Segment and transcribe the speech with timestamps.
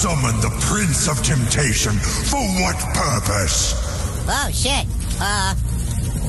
[0.00, 1.92] summon the Prince of Temptation.
[1.92, 3.76] For what purpose?
[4.26, 4.88] Oh, shit.
[5.20, 5.52] Uh,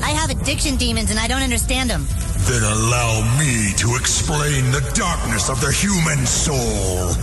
[0.04, 2.04] I have addiction demons and I don't understand them.
[2.44, 7.16] Then allow me to explain the darkness of the human soul.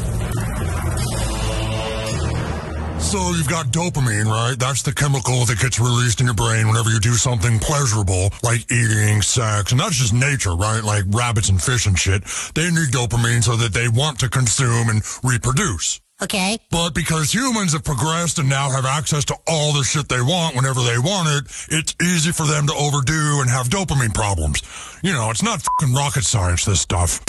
[2.98, 4.58] So you've got dopamine, right?
[4.58, 8.66] That's the chemical that gets released in your brain whenever you do something pleasurable, like
[8.72, 10.84] eating, sex, and that's just nature, right?
[10.84, 12.24] Like rabbits and fish and shit.
[12.56, 16.02] They need dopamine so that they want to consume and reproduce.
[16.22, 16.60] Okay.
[16.70, 20.56] But because humans have progressed and now have access to all the shit they want
[20.56, 24.62] whenever they want it, it's easy for them to overdo and have dopamine problems.
[25.02, 27.22] You know, it's not fucking rocket science, this stuff.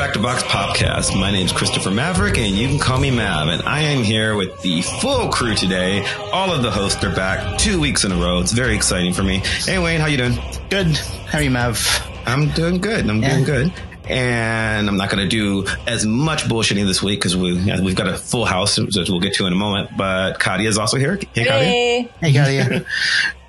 [0.00, 1.20] Back to VoxPopcast.
[1.20, 4.58] My name's Christopher Maverick and you can call me Mav and I am here with
[4.62, 6.06] the full crew today.
[6.32, 8.38] All of the hosts are back two weeks in a row.
[8.40, 9.38] It's very exciting for me.
[9.38, 10.38] Hey Wayne, how you doing?
[10.70, 10.96] Good.
[10.96, 11.78] How are you, Mav?
[12.24, 13.10] I'm doing good.
[13.10, 13.32] I'm Yeah.
[13.34, 13.72] doing good.
[14.08, 17.94] And I'm not going to do as much bullshitting this week because we, yeah, we've
[17.94, 19.90] got a full house, which we'll get to in a moment.
[19.98, 21.16] But Kadia is also here.
[21.34, 21.60] Hey, Kadia.
[21.62, 22.08] Hey.
[22.20, 22.84] Hey, got you.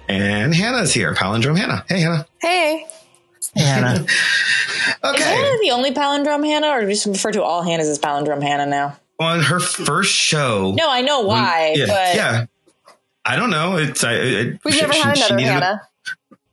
[0.09, 1.13] And Hannah's here.
[1.15, 1.85] Palindrome Hannah.
[1.87, 2.25] Hey, Hannah.
[2.41, 2.85] Hey.
[3.55, 4.05] Hey, Hannah.
[4.87, 5.23] Is Okay.
[5.23, 8.41] Hannah the only palindrome Hannah, or do we just refer to all Hannahs as palindrome
[8.41, 8.97] Hannah now?
[9.19, 10.73] On her first show.
[10.75, 12.45] No, I know why, yeah, but yeah.
[13.23, 13.77] I don't know.
[13.77, 14.13] It's I.
[14.13, 15.81] I We've she- never had she another needed a- Hannah.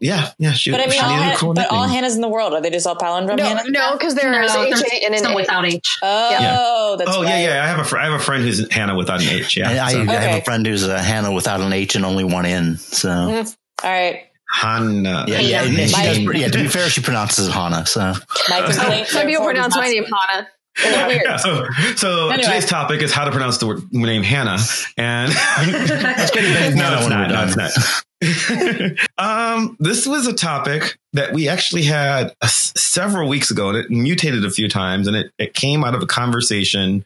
[0.00, 0.52] yeah, yeah.
[0.52, 1.88] She, but I mean, she all, needed Han- cool but all.
[1.88, 3.70] Hannahs in the world are they just all palindrome No, Hannah?
[3.70, 5.36] no, because there's No, H and an some A.
[5.36, 5.96] without H.
[6.02, 6.96] Oh, Yeah.
[6.98, 7.30] that's oh right.
[7.30, 7.64] yeah, yeah.
[7.64, 9.56] I have a fr- I have a friend who's Hannah without an H.
[9.56, 10.00] Yeah, I, I, so.
[10.02, 12.76] I have a friend who's a Hannah without an H and only one N.
[12.76, 13.50] So mm-hmm.
[13.86, 14.27] All right.
[14.50, 15.24] Hannah.
[15.28, 16.48] yeah, yeah, and she My- does, yeah.
[16.48, 17.86] To be fair, she pronounces it Hannah.
[17.86, 18.14] So
[18.48, 19.08] My complaint.
[19.08, 20.48] Some people pronounce my name Hannah.
[20.80, 22.44] Yeah, so so Anyway.
[22.44, 24.58] today's topic is how to pronounce the word, name Hannah,
[24.96, 27.30] and it's going to be no, it's not.
[27.30, 29.08] No, it's not.
[29.18, 33.78] um, this was a topic that we actually had uh, s- several weeks ago, and
[33.78, 37.04] it mutated a few times, and it, it came out of a conversation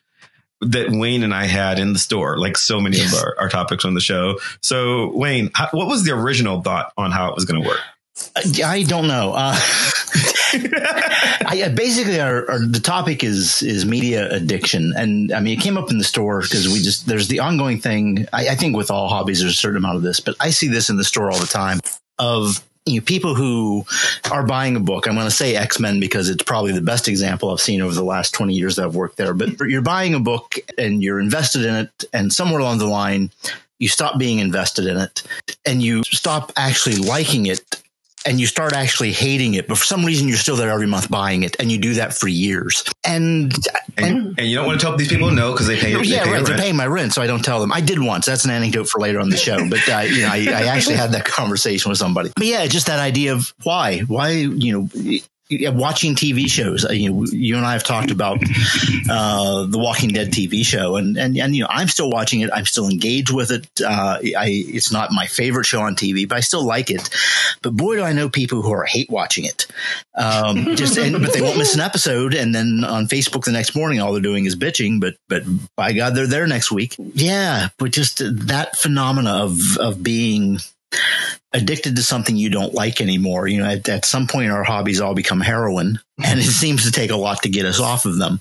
[0.62, 3.12] that Wayne and I had in the store, like so many Yes.
[3.12, 4.38] of our, our topics on the show.
[4.62, 7.80] So, Wayne, how, what was the original thought on how it was going to work?
[8.62, 9.32] I don't know.
[9.34, 9.56] Uh,
[10.54, 15.62] I, uh, basically, our, our the topic is is media addiction, and I mean, it
[15.62, 18.26] came up in the store because we just there's the ongoing thing.
[18.32, 20.68] I, I think with all hobbies, there's a certain amount of this, but I see
[20.68, 21.80] this in the store all the time
[22.18, 23.84] of you know, people who
[24.30, 25.06] are buying a book.
[25.06, 27.94] I'm going to say X Men because it's probably the best example I've seen over
[27.94, 29.34] the last 20 years that I've worked there.
[29.34, 33.30] But you're buying a book and you're invested in it, and somewhere along the line,
[33.78, 35.24] you stop being invested in it
[35.66, 37.81] and you stop actually liking it
[38.26, 41.10] and you start actually hating it, but for some reason you're still there every month
[41.10, 42.84] buying it, and you do that for years.
[43.04, 43.52] And,
[43.96, 45.94] And, and you don't want to tell these people no because they pay.
[45.94, 46.44] They yeah, pay right.
[46.44, 47.72] They're paying my rent, so I don't tell them.
[47.72, 48.26] I did once.
[48.26, 49.68] That's an anecdote for later on the show.
[49.68, 52.32] But uh, you know, I, I actually had that conversation with somebody.
[52.34, 55.20] But yeah, just that idea of why, why you know.
[55.72, 58.38] Watching TV shows, you know, you and I have talked about
[59.10, 62.50] uh, the Walking Dead TV show, and, and and you know, I'm still watching it.
[62.52, 63.68] I'm still engaged with it.
[63.80, 67.08] Uh, I it's not my favorite show on TV, but I still like it.
[67.62, 69.66] But boy, do I know people who are hate watching it.
[70.14, 73.74] Um, just and, but they won't miss an episode, and then on Facebook the next
[73.74, 75.00] morning, all they're doing is bitching.
[75.00, 75.42] But but
[75.76, 76.96] by God, they're there next week.
[76.98, 80.58] Yeah, but just that phenomena of of being
[81.52, 83.46] addicted to something you don't like anymore.
[83.46, 86.92] You know, at, at some point, our hobbies all become heroin, and it seems to
[86.92, 88.40] take a lot to get us off of them.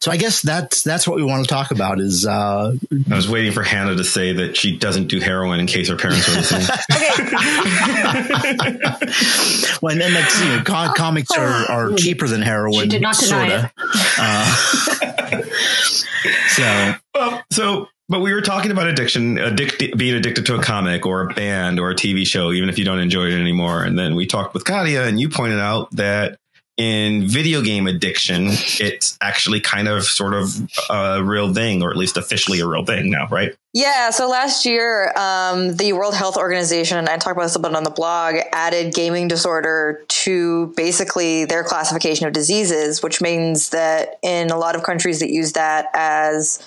[0.00, 2.00] So I guess that's that's what we want to talk about.
[2.00, 2.74] Is uh,
[3.10, 5.96] I was waiting for Hannah to say that she doesn't do heroin in case her
[5.96, 6.62] parents are listening.
[9.82, 12.84] well, and then that's you know, com- comics are, are cheaper than heroin.
[12.84, 13.72] She did not deny sorta.
[14.18, 15.42] Uh,
[16.48, 21.06] so well, so, but we were talking about addiction, addict, being addicted to a comic
[21.06, 23.82] or a band or a TV show, even if you don't enjoy it anymore.
[23.82, 26.38] And then we talked with Kadia, and you pointed out that
[26.76, 30.54] in video game addiction, it's actually kind of sort of
[30.90, 33.54] a real thing, or at least officially a real thing now, right?
[33.72, 37.60] Yeah, so last year, um, the World Health Organization, and I talked about this a
[37.60, 43.70] bit on the blog, added gaming disorder to basically their classification of diseases, which means
[43.70, 46.62] that in a lot of countries that use that as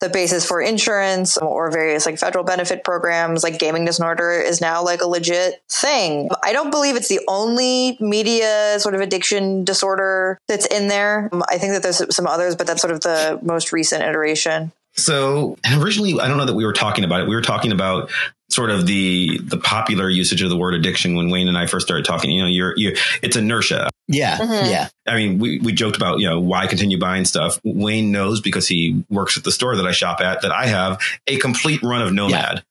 [0.00, 4.82] the basis for insurance or various like federal benefit programs, like gaming disorder is now
[4.82, 6.28] like a legit thing.
[6.42, 11.30] I don't believe it's the only media sort of addiction disorder that's in there.
[11.48, 14.72] I think that there's some others, but that's sort of the most recent iteration.
[14.94, 17.28] So originally, I don't know that we were talking about it.
[17.28, 18.10] We were talking about
[18.50, 21.86] sort of the the popular usage of the word addiction when Wayne and I first
[21.86, 22.30] started talking.
[22.30, 23.88] You know, you're you it's inertia.
[24.08, 24.70] Yeah, Mhm.
[24.70, 24.88] yeah.
[25.06, 27.60] I mean, we, we joked about, you know, why continue buying stuff.
[27.64, 31.00] Wayne knows because he works at the store that I shop at that I have
[31.28, 32.64] a complete run of Nomad.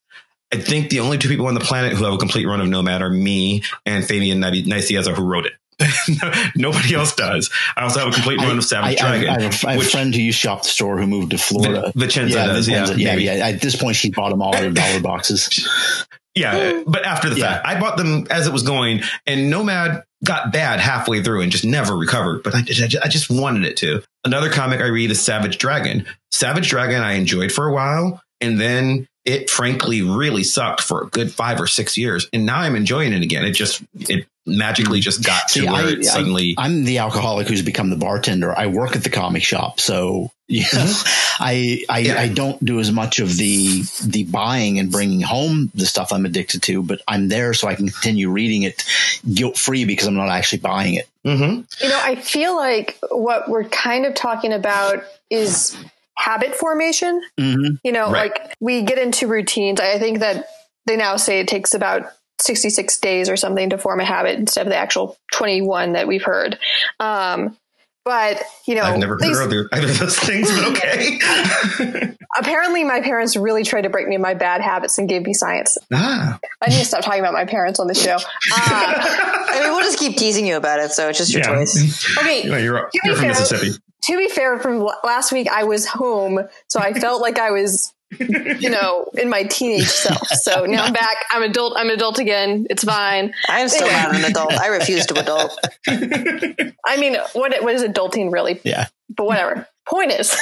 [0.51, 2.67] I think the only two people on the planet who have a complete run of
[2.67, 5.53] Nomad are me and Fabian Nicieza who wrote it.
[6.55, 7.49] Nobody else does.
[7.75, 9.29] I also have a complete run of Savage I, Dragon.
[9.29, 11.07] I, have a, I have a which- friend who used to shop the store who
[11.07, 11.91] moved to Florida.
[11.95, 13.23] Nicieza does, yeah, Nicieza, yeah, maybe.
[13.23, 13.47] yeah.
[13.47, 15.65] At this point, she bought them all in dollar boxes.
[16.35, 17.53] Yeah, but after the Yeah.
[17.55, 21.51] fact, I bought them as it was going, and Nomad got bad halfway through and
[21.51, 22.43] just never recovered.
[22.43, 24.03] But I, I, I just wanted it to.
[24.23, 26.05] Another comic I read is Savage Dragon.
[26.31, 31.07] Savage Dragon I enjoyed for a while, and then it frankly really sucked for a
[31.07, 33.43] good five or six years, and now I'm enjoying it again.
[33.45, 36.55] It just it magically just got to See, where I- it suddenly.
[36.57, 38.57] I, am the alcoholic who's become the bartender.
[38.57, 40.93] I work at the comic shop, so you know,
[41.39, 42.05] I I, Mm-hmm.
[42.07, 42.21] Yeah.
[42.21, 46.25] I don't do as much of the the buying and bringing home the stuff I'm
[46.25, 48.83] addicted to, but I'm there so I can continue reading it
[49.31, 51.07] guilt free because I'm not actually buying it.
[51.25, 51.65] Mhm.
[51.83, 55.77] You know, I feel like what we're kind of talking about is
[56.19, 57.21] habit formation.
[57.39, 57.75] Mm-hmm.
[57.83, 58.31] You know, Right.
[58.31, 59.80] like we get into routines.
[59.80, 60.48] I think that
[60.86, 62.04] they now say it takes about
[62.42, 66.24] 66 days or something to form a habit instead of the actual 21 that we've
[66.24, 66.60] heard.
[67.00, 67.56] Um,
[68.06, 72.16] but, you know, I've never heard these- either, either of those things, but okay.
[72.39, 75.33] apparently my parents really tried to break me of my bad habits and gave me
[75.33, 75.77] science.
[75.94, 78.15] ah, I need to stop talking about my parents on the show.
[78.15, 78.19] Uh,
[78.56, 81.56] I mean, we'll just keep teasing you about it, so it's just your yeah.
[81.56, 82.18] choice.
[82.18, 82.44] okay.
[82.44, 83.77] You know, you're, you're from Mississippi.
[84.04, 87.94] To be fair, from last week I was home, so I felt like I was,
[88.19, 90.28] you know, in my teenage self.
[90.28, 91.18] So now I'm back.
[91.31, 91.74] I'm adult.
[91.78, 92.66] I'm adult again.
[92.69, 93.34] It's fine.
[93.48, 94.01] I am still Anyway.
[94.04, 94.54] not an adult.
[94.54, 95.60] I refuse to adult.
[95.88, 98.60] I mean, what what is adulting really?
[98.63, 98.88] Yeah.
[99.16, 99.68] But whatever.
[99.88, 100.38] Point is,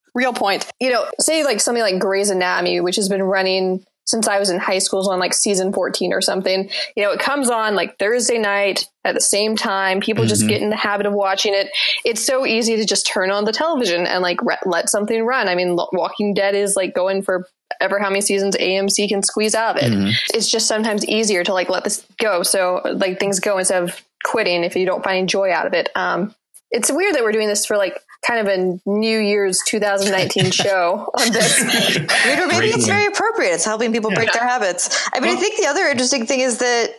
[0.14, 0.70] real point.
[0.80, 4.50] You know, say like something like Grey's Anatomy, which has been running since I was
[4.50, 6.70] in high school, on like season 14 or something.
[6.96, 10.00] You know, it comes on like Thursday night at the same time.
[10.00, 10.48] People just Mhm.
[10.48, 11.68] get in the habit of watching it.
[12.04, 15.48] It's so easy to just turn on the television and like re- let something run.
[15.48, 17.46] I mean, Walking Dead is like going for
[17.80, 19.92] ever how many seasons AMC can squeeze out of it.
[19.92, 20.12] Mhm.
[20.32, 22.42] It's just sometimes easier to like let this go.
[22.42, 25.88] So like things go instead of quitting if you don't find joy out of it.
[25.96, 26.34] Um,
[26.70, 31.10] it's weird that we're doing this for like kind of a New Year's 2019 show
[31.18, 31.60] on this.
[31.98, 33.54] Maybe maybe it's very appropriate.
[33.54, 35.08] It's helping people break their habits.
[35.12, 36.90] I mean, I think the other interesting thing is that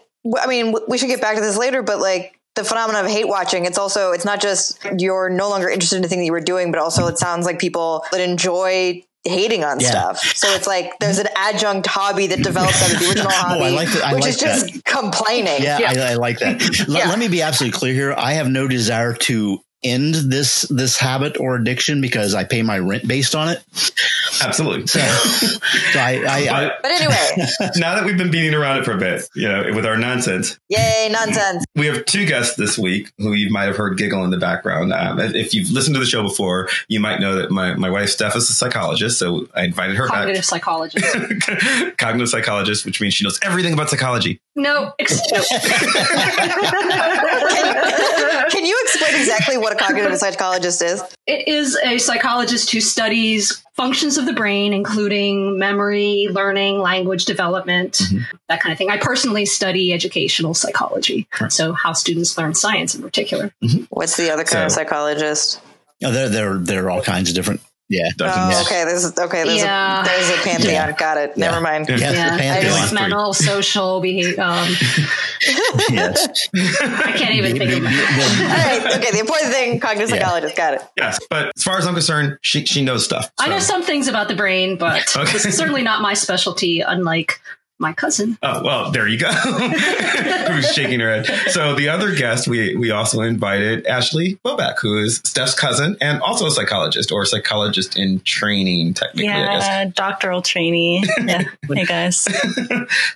[0.42, 3.28] I mean, we should get back to this later, but like the phenomenon of hate
[3.28, 6.31] watching, it's also it's not just you're no longer interested in the thing that you
[6.31, 9.90] were doing, but also it sounds like people that enjoy hating on Yeah.
[9.90, 10.20] stuff.
[10.36, 13.66] So it's like there's an adjunct hobby that develops out of the original oh, hobby,
[13.66, 15.62] I like that- I which like is just complaining.
[15.62, 15.92] Yeah, Yeah.
[16.04, 16.62] I, I like that.
[16.88, 17.10] Let, Yeah.
[17.10, 18.13] let me be absolutely clear here.
[18.18, 22.79] I have no desire to end this this habit or addiction because I pay my
[22.79, 23.63] rent based on it.
[24.41, 24.88] Absolutely.
[24.88, 27.47] So, so I, I, I But anyway,
[27.77, 30.59] now that we've been beating around it for a bit, you know, with our nonsense,
[30.69, 31.65] yay, nonsense.
[31.75, 34.94] we have two guests this week who you might have heard giggle in the background.
[34.94, 38.09] Um, if you've listened to the show before, you might know that my, my wife,
[38.09, 39.19] Steph, is a psychologist.
[39.19, 41.06] So I invited her Cognitive psychologist.
[41.97, 44.39] Cognitive psychologist, which means she knows everything about psychology.
[44.57, 44.94] No, no.
[48.50, 51.01] Can you explain exactly what a cognitive psychologist is?
[51.27, 57.93] it is a psychologist who studies functions of the brain, including memory, learning, language development,
[57.96, 58.24] mm-hmm.
[58.48, 58.89] that kind of thing.
[58.89, 63.53] I personally study educational psychology, so how students learn science in particular.
[63.63, 63.84] Mm-hmm.
[63.89, 65.62] What's the other kind of So- psychologist?
[66.03, 67.62] oh, there there there are all kinds of different.
[67.89, 68.56] Yeah, Dozens.
[68.58, 68.84] Oh, okay.
[68.84, 69.44] There's okay.
[69.46, 70.01] There's Yeah.
[70.01, 70.74] a there's a pantheon.
[70.74, 70.91] Yeah.
[70.91, 71.32] Got it.
[71.38, 71.46] Yeah.
[71.51, 71.86] Never mind.
[71.88, 72.74] yes, Yeah, the I pantheon.
[72.74, 74.41] just mental, social behavior.
[74.44, 74.67] Um,
[75.89, 76.50] yes.
[76.53, 78.96] I can't even think of All right.
[78.98, 79.12] Okay.
[79.12, 80.17] The important thing, cognitive Yeah.
[80.17, 80.56] psychologist.
[80.58, 80.82] Got it.
[80.98, 81.20] Yes.
[81.29, 83.32] But as far as I'm concerned, she, she knows stuff.
[83.39, 85.32] I know some things about the brain, but Okay.
[85.32, 87.39] this is certainly not my specialty, unlike
[87.79, 88.38] my cousin.
[88.41, 89.29] Oh well, there you go.
[89.31, 91.51] Who's shaking her head?
[91.51, 96.22] So the other guest we we also invited Ashley Bobak, who is Steph's cousin and
[96.22, 99.29] also a psychologist or psychologist in training, technically.
[99.29, 99.65] I guess.
[99.67, 101.03] Yeah, doctoral trainee.
[101.24, 101.43] Yeah.
[101.74, 102.27] hey guys.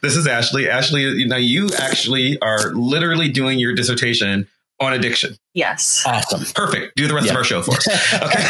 [0.01, 0.69] This is Ashley.
[0.69, 4.47] Ashley, now you actually are literally doing your dissertation
[4.79, 5.35] on addiction.
[5.53, 6.03] Yes.
[6.05, 6.41] Awesome.
[6.53, 6.95] Perfect.
[6.95, 7.87] Do the rest of our show for us.
[8.13, 8.41] Okay.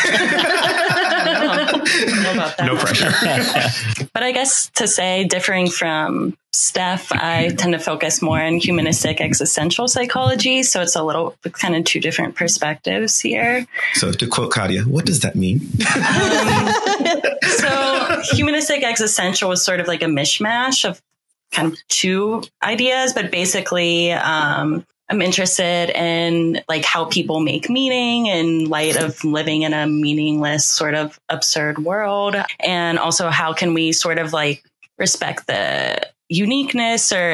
[1.94, 2.66] I don't know about that.
[2.66, 4.08] no pressure.
[4.14, 9.22] But I guess to say, differing from Steph, I tend to focus more on humanistic
[9.22, 10.64] existential psychology.
[10.64, 13.66] So it's a little kind of two different perspectives here.
[13.94, 15.62] So to quote Kadia, what does that mean?
[17.42, 21.02] So humanistic existential was sort of like a mishmash of
[21.52, 28.28] kind of two ideas, but basically, um, I'm interested in like how people make meaning
[28.28, 32.38] in light of living in a meaningless sort of absurd world.
[32.62, 34.64] And also how can we sort of like
[34.98, 37.34] respect the uniqueness or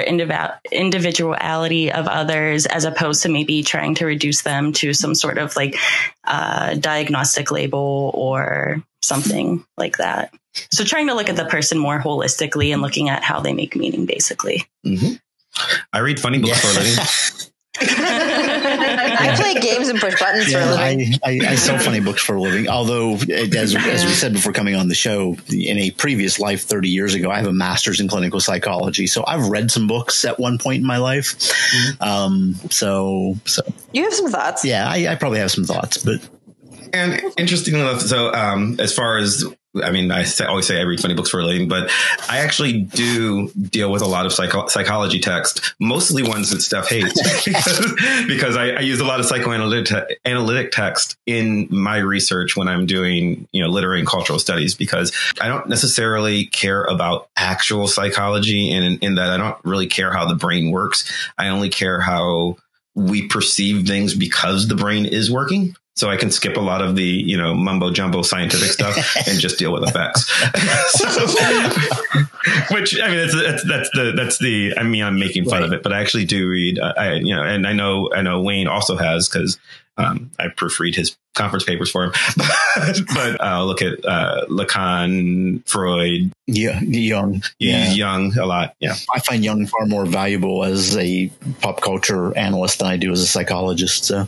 [0.72, 5.56] individuality of others as opposed to maybe trying to reduce them to some sort of
[5.56, 5.78] like
[6.24, 10.34] uh, diagnostic label or something like that.
[10.72, 13.76] So trying to look at the person more holistically and looking at how they make
[13.76, 14.66] meaning, basically.
[14.84, 15.14] Mm-hmm.
[15.94, 16.72] I read funny books yeah.
[16.72, 17.54] for a living.
[17.82, 21.14] I play games and push buttons yeah, for a living.
[21.24, 22.68] I, I, I, sell funny books for a living.
[22.68, 26.90] Although, as, as we said before coming on the show, in a previous life 30
[26.90, 29.06] years ago, I have a master's in clinical psychology.
[29.08, 31.38] So I've read some books at one point in my life.
[31.38, 32.04] Mm-hmm.
[32.04, 34.66] Um, so, so you have some thoughts.
[34.66, 36.28] Yeah, I, I probably have some thoughts, but
[36.94, 39.46] and interestingly enough, so um, as far as
[39.84, 41.92] I mean, I always say I read funny books for a living, but
[42.30, 46.90] I actually do deal with a lot of psycho- psychology text, mostly ones that Steph
[46.90, 47.14] hates,
[47.46, 52.56] because, because I, I, use a lot of psychoanalytic te- analytic text in my research
[52.56, 57.30] when I'm doing, you know, literary and cultural studies, because I don't necessarily care about
[57.38, 61.12] actual psychology in, in that I don't really care how the brain works.
[61.38, 62.58] I only care how
[62.96, 66.96] we perceive things because the brain is working so I can skip a lot of
[66.96, 68.96] the you know mumbo jumbo scientific stuff
[69.28, 70.28] and just deal with effects.
[70.92, 71.28] so,
[72.74, 75.64] which I mean, that's, that's, that's the that's the I mean, I'm making fun right.
[75.64, 76.80] of it, but I actually do read.
[76.80, 79.60] I you know, and I know I know Wayne also has because
[79.98, 82.12] um, I proofread his conference papers for him,
[83.14, 88.76] but I'll uh, look at uh, Lacan, Freud, yeah, Jung, yeah, Jung a lot.
[88.80, 93.12] Yeah, I find Jung far more valuable as a pop culture analyst than I do
[93.12, 94.06] as a psychologist.
[94.06, 94.28] So,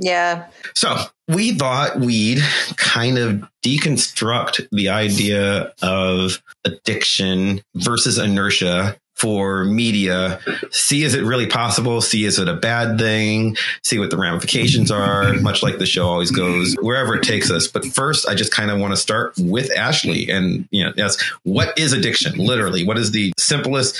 [0.00, 0.46] yeah.
[0.74, 0.96] So
[1.28, 2.42] we thought we'd
[2.76, 11.46] kind of deconstruct the idea of addiction versus inertia for media, see is it really
[11.46, 12.00] possible?
[12.00, 13.56] See is it a bad thing?
[13.82, 17.66] See what the ramifications are, much like the show always goes, wherever it takes us.
[17.66, 21.20] But first, I just kind of want to start with Ashley and, you know, yes,
[21.42, 22.38] what is addiction?
[22.38, 23.98] Literally, what is the simplest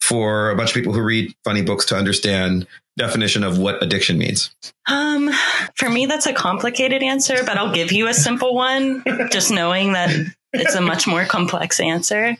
[0.00, 4.18] for a bunch of people who read funny books to understand definition of what addiction
[4.18, 4.50] means?
[4.86, 5.30] Um,
[5.74, 9.94] for me, that's a complicated answer, but I'll give you a simple one, just knowing
[9.94, 10.10] that
[10.52, 12.36] it's a much more complex answer.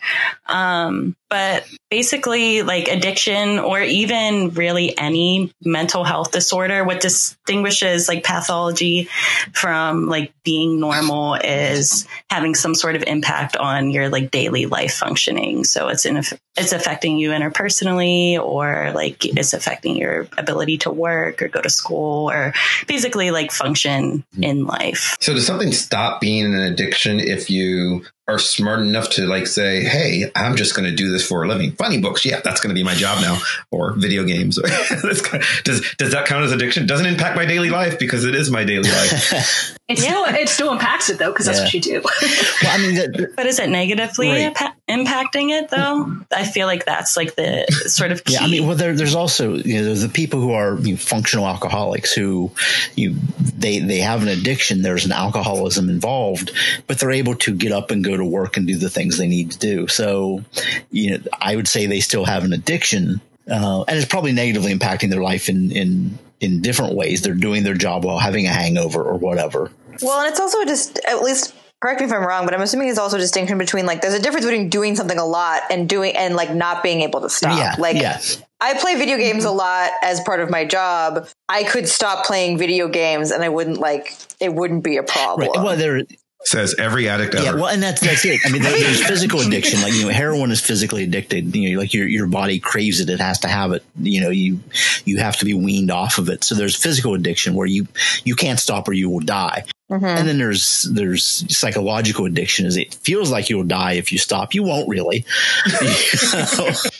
[0.47, 8.25] Um, but basically, like addiction or even really any mental health disorder, what distinguishes like
[8.25, 9.09] pathology
[9.53, 14.95] from like being normal is having some sort of impact on your like daily life
[14.95, 15.63] functioning.
[15.63, 21.43] So it's in, it's affecting you interpersonally or like it's affecting your ability to work
[21.43, 22.55] or go to school or
[22.89, 24.43] basically like function mm-hmm.
[24.43, 25.17] in life.
[25.21, 29.83] So does something stop being an addiction if you are smart enough to like say,
[29.83, 32.75] "Hey, I'm just going to do this for a living." Funny books, yeah, that's going
[32.75, 33.39] to be my job now,
[33.71, 34.57] or video games.
[35.65, 36.87] does does that count as addiction?
[36.87, 39.77] Doesn't impact my daily life because it is my daily life.
[39.91, 41.53] it still it still impacts it though because yeah.
[41.53, 42.03] that's what you do.
[42.63, 44.55] well, I mean, the, but is it negatively right.
[44.55, 46.17] impa- impacting it though?
[46.31, 48.35] I feel like that's like the sort of key.
[48.35, 48.43] yeah.
[48.43, 51.47] I mean, well, there, there's also you know the people who are you know, functional
[51.47, 52.53] alcoholics who
[52.95, 53.17] you
[53.57, 54.83] they they have an addiction.
[54.83, 56.53] There's an alcoholism involved,
[56.87, 59.29] but they're able to get up and go to work and do the things they
[59.29, 59.89] need to do.
[59.89, 60.45] So,
[60.91, 63.21] you know, I would say they still have an addiction,
[63.51, 67.23] uh, and it's probably negatively impacting their life in in in different ways.
[67.23, 69.71] They're doing their job while having a hangover or whatever.
[70.03, 72.89] Well, and it's also just at least correct me if I'm wrong, but I'm assuming
[72.89, 75.89] it's also a distinction between like there's a difference between doing something a lot and
[75.89, 77.59] doing and like not being able to stop.
[77.59, 78.21] Yeah, like yeah.
[78.61, 81.27] I play video games a lot as part of my job.
[81.49, 85.49] I could stop playing video games and I wouldn't like it wouldn't be a problem.
[85.49, 85.65] Right.
[85.65, 86.03] Well, there
[86.43, 87.45] Says every addict ever.
[87.45, 88.41] Yeah, well, and that's that's it.
[88.47, 89.83] I mean, there's physical addiction.
[89.83, 91.55] Like you know, heroin is physically addicted.
[91.55, 93.85] You know, like your your body craves it; it has to have it.
[94.01, 94.61] You know, you
[95.05, 96.43] you have to be weaned off of it.
[96.43, 97.87] So there's physical addiction where you
[98.25, 99.65] you can't stop or you will die.
[99.91, 100.05] Mm-hmm.
[100.05, 102.65] And then there's there's psychological addiction.
[102.65, 104.55] Is it feels like you'll die if you stop.
[104.55, 105.27] You won't really.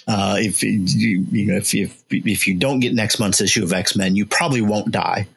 [0.07, 3.73] uh, if you, you know if, if if you don't get next month's issue of
[3.73, 5.29] X Men, you probably won't die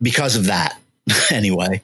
[0.00, 0.78] because of that.
[1.30, 1.82] anyway.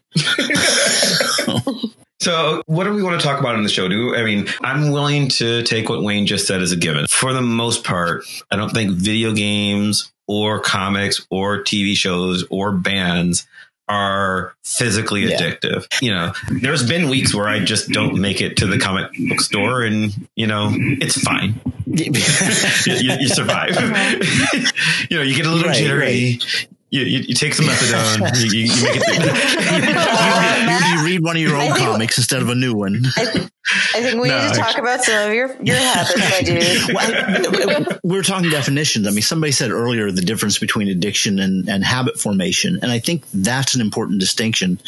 [2.20, 3.86] So, what do we want to talk about in the show?
[3.86, 7.06] Do I mean, I'm willing to take what Wayne just said as a given.
[7.06, 12.72] For the most part, I don't think video games or comics or TV shows or
[12.72, 13.46] bands
[13.88, 15.38] are physically yeah.
[15.38, 15.86] addictive.
[16.02, 19.40] You know, there's been weeks where I just don't make it to the comic book
[19.40, 21.60] store and, you know, it's fine.
[21.86, 22.10] you,
[22.84, 23.70] you, survive.
[25.08, 26.38] you know, you get a little right, jittery.
[26.42, 28.34] Right You, you, you take some methadone.
[28.40, 29.04] you, you, make it.
[30.94, 33.02] you, you read one of your old comics instead of a new one.
[33.16, 33.48] I,
[33.94, 36.78] I think we No, need to talk about some of your your habits, my dude.
[36.94, 39.06] Well, we're talking definitions.
[39.06, 42.98] I mean, somebody said earlier the difference between addiction and, and habit formation, and I
[42.98, 44.80] think that's an important distinction.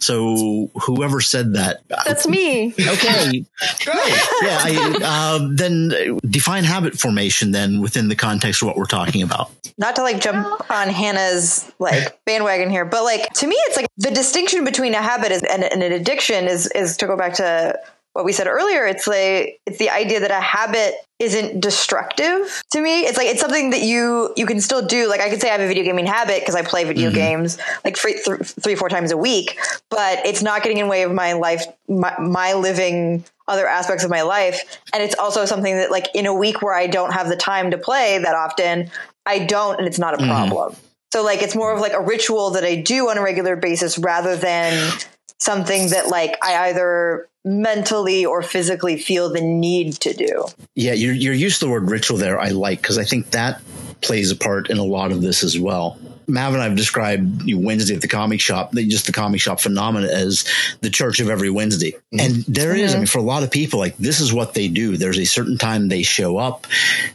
[0.00, 2.74] So, whoever said that, That's me.
[2.78, 3.44] okay,
[3.86, 9.22] yeah, I, um, then define habit formation then within the context of what we're talking
[9.22, 9.50] about.
[9.78, 13.86] not to like jump on Hannah's like bandwagon here, but like to me, it's like
[13.96, 17.78] the distinction between a habit and, and an addiction is is to go back to
[18.14, 18.86] what we said earlier.
[18.86, 23.02] It's like it's the idea that a habit isn't destructive to me.
[23.02, 25.08] It's like it's something that you you can still do.
[25.08, 27.16] Like I could say I have a video gaming habit because I play video mm-hmm.
[27.16, 29.58] games like three, th- three four times a week,
[29.90, 34.04] but it's not getting in the way of my life, my, my living other aspects
[34.04, 34.80] of my life.
[34.92, 37.72] And it's also something that like in a week where I don't have the time
[37.72, 38.90] to play that often,
[39.26, 40.30] I don't, and it's not a mm-hmm.
[40.30, 40.76] problem.
[41.12, 43.98] So like it's more of like a ritual that I do on a regular basis
[43.98, 44.92] rather than
[45.40, 50.46] something that like I either mentally or physically feel the need to do.
[50.74, 53.60] Yeah, your your use of the word ritual there, I like because I think that
[54.00, 55.98] plays a part in a lot of this as well.
[56.26, 60.08] Mav and I have described Wednesday at the comic shop, just the comic shop phenomenon
[60.08, 60.44] as
[60.80, 61.92] the church of every Wednesday.
[61.92, 62.20] Mm-hmm.
[62.20, 63.00] And there is, I mm-hmm.
[63.00, 64.96] mean, for a lot of people, like this is what they do.
[64.96, 66.66] There's a certain time they show up.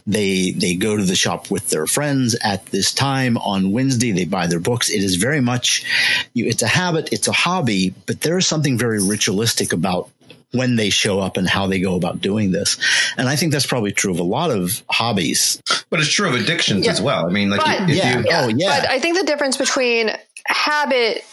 [0.06, 4.12] They, they go to the shop with their friends at this time on Wednesday.
[4.12, 4.90] They buy their books.
[4.90, 5.84] It is very much,
[6.32, 7.12] you, it's a habit.
[7.12, 10.10] It's a hobby, but there is something very ritualistic about
[10.52, 12.76] when they show up and how they go about doing this.
[13.16, 15.62] And I think that's probably true of a lot of hobbies.
[15.90, 16.92] But it's true of addictions Yeah.
[16.92, 17.26] as well.
[17.26, 18.18] I mean, like But- if Yeah.
[18.18, 18.80] you, Oh, yeah.
[18.80, 20.10] But I think the difference between
[20.46, 21.24] habit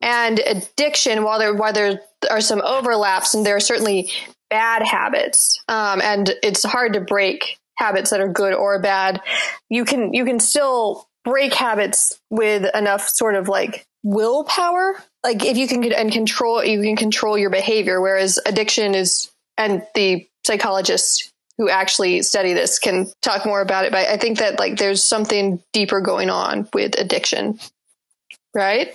[0.00, 4.10] and addiction, while there while there are some overlaps, and there are certainly
[4.50, 9.20] bad habits, um, and it's hard to break habits that are good or bad.
[9.68, 15.02] You can you can still break habits with enough sort of like willpower.
[15.24, 19.84] Like if you can and control you can control your behavior, whereas addiction is and
[19.96, 23.92] the psychologists who actually study this can talk more about it.
[23.92, 27.58] But I think that like there's something deeper going on with addiction,
[28.54, 28.94] right?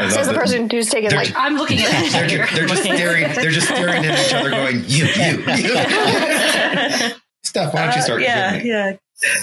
[0.00, 2.28] I love Says the that- person who's taking They're like I'm looking at that They're,
[2.28, 2.46] here.
[2.46, 3.32] ju- they're just staring.
[3.34, 7.10] They're just staring at each other, going, "You, you, you."
[7.42, 8.20] Steph, why don't you start?
[8.20, 8.96] Uh, yeah, yeah.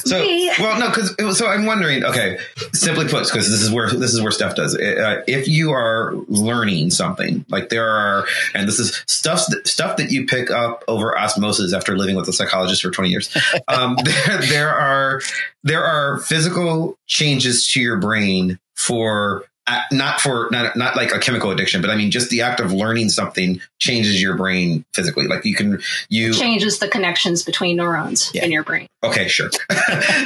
[0.05, 0.19] So,
[0.59, 2.05] well, no, because so I'm wondering.
[2.05, 2.37] Okay,
[2.71, 4.73] simply put, because this is where this is where stuff does.
[4.73, 10.11] Uh, if you are learning something, like there are, and this is stuff stuff that
[10.11, 13.35] you pick up over osmosis after living with a psychologist for 20 years.
[13.67, 15.21] Um, there, there are
[15.63, 19.45] there are physical changes to your brain for.
[19.91, 22.71] Not for not not like a chemical addiction, but I mean just the act of
[22.71, 25.25] learning something changes your brain physically.
[25.27, 28.45] Like you can you changes the connections between neurons Yeah.
[28.45, 28.87] in your brain.
[29.03, 29.49] Okay, sure.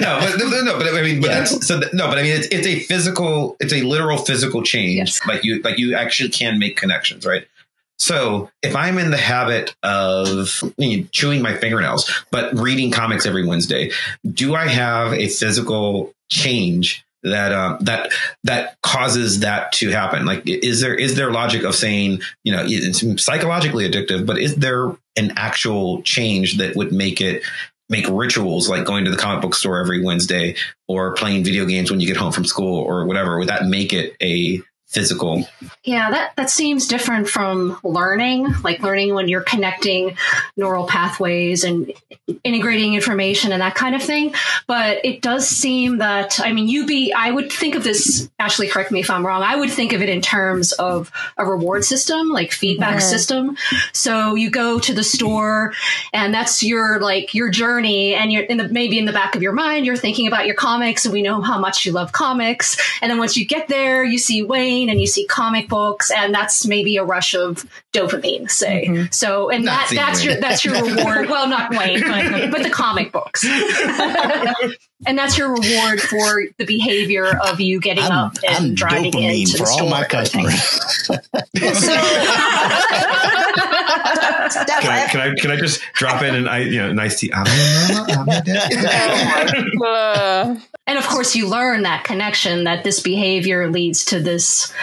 [0.02, 1.40] no, but no, no, but I mean, but Yeah.
[1.40, 1.80] that's so.
[1.80, 4.98] That, no, but I mean, it's, it's a physical, it's a literal physical change.
[4.98, 5.26] Yes.
[5.26, 7.48] Like you, like you actually can make connections, right?
[7.98, 13.26] So if I'm in the habit of you know, chewing my fingernails, but reading comics
[13.26, 13.92] every Wednesday,
[14.30, 18.12] do I have a physical change that um, that
[18.44, 20.26] that causes that to happen?
[20.26, 24.56] Like, is there is there logic of saying you know it's psychologically addictive, but is
[24.56, 27.44] there an actual change that would make it
[27.90, 30.56] make rituals like going to the comic book store every Wednesday
[30.88, 33.40] or playing video games when you get home from school or whatever?
[33.40, 35.48] Would that make it a physical?
[35.84, 40.18] Yeah, that, that seems different from learning, like learning when you're connecting
[40.58, 41.94] neural pathways and
[42.44, 44.34] integrating information and that kind of thing.
[44.66, 48.68] But it does seem that, I mean, you be, I would think of this, Ashley,
[48.68, 51.86] correct me if I'm wrong, I would think of it in terms of a reward
[51.86, 53.58] system, like feedback system.
[53.94, 55.74] So you go to the store
[56.14, 59.44] and that's your, like, your journey and you're in the, maybe in the back of
[59.44, 62.76] your mind, you're thinking about your comics and we know how much you love comics.
[63.04, 66.32] And then once you get there, you see Wayne and you see comic books and
[66.32, 68.86] that's maybe a rush of dopamine, say.
[68.88, 69.06] Mm-hmm.
[69.12, 70.30] So, and Not that, that's Wayne.
[70.30, 71.28] your, that's your reward.
[71.28, 73.44] Well, not Wayne, but, but the comic books.
[75.08, 79.12] and that's your reward for the behavior of you getting I'm, up and I'm driving
[79.12, 79.90] dopamine into for the all store.
[79.90, 81.10] my customers.
[84.50, 86.92] Steph, Can I, I, can I can I just drop in and I you know
[86.94, 87.32] nice tea?
[90.88, 94.74] and of course you learn that connection that this behavior leads to this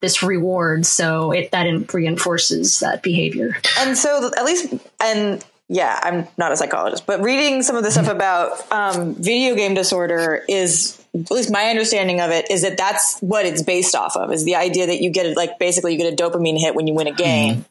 [0.00, 0.86] this reward.
[0.86, 3.56] So it that reinforces that behavior.
[3.78, 7.90] And so at least and yeah i'm not a psychologist but reading some of the
[7.90, 12.76] stuff about um, video game disorder is at least my understanding of it is that
[12.76, 15.92] that's what it's based off of is the idea that you get it like basically
[15.92, 17.64] you get a dopamine hit when you win a game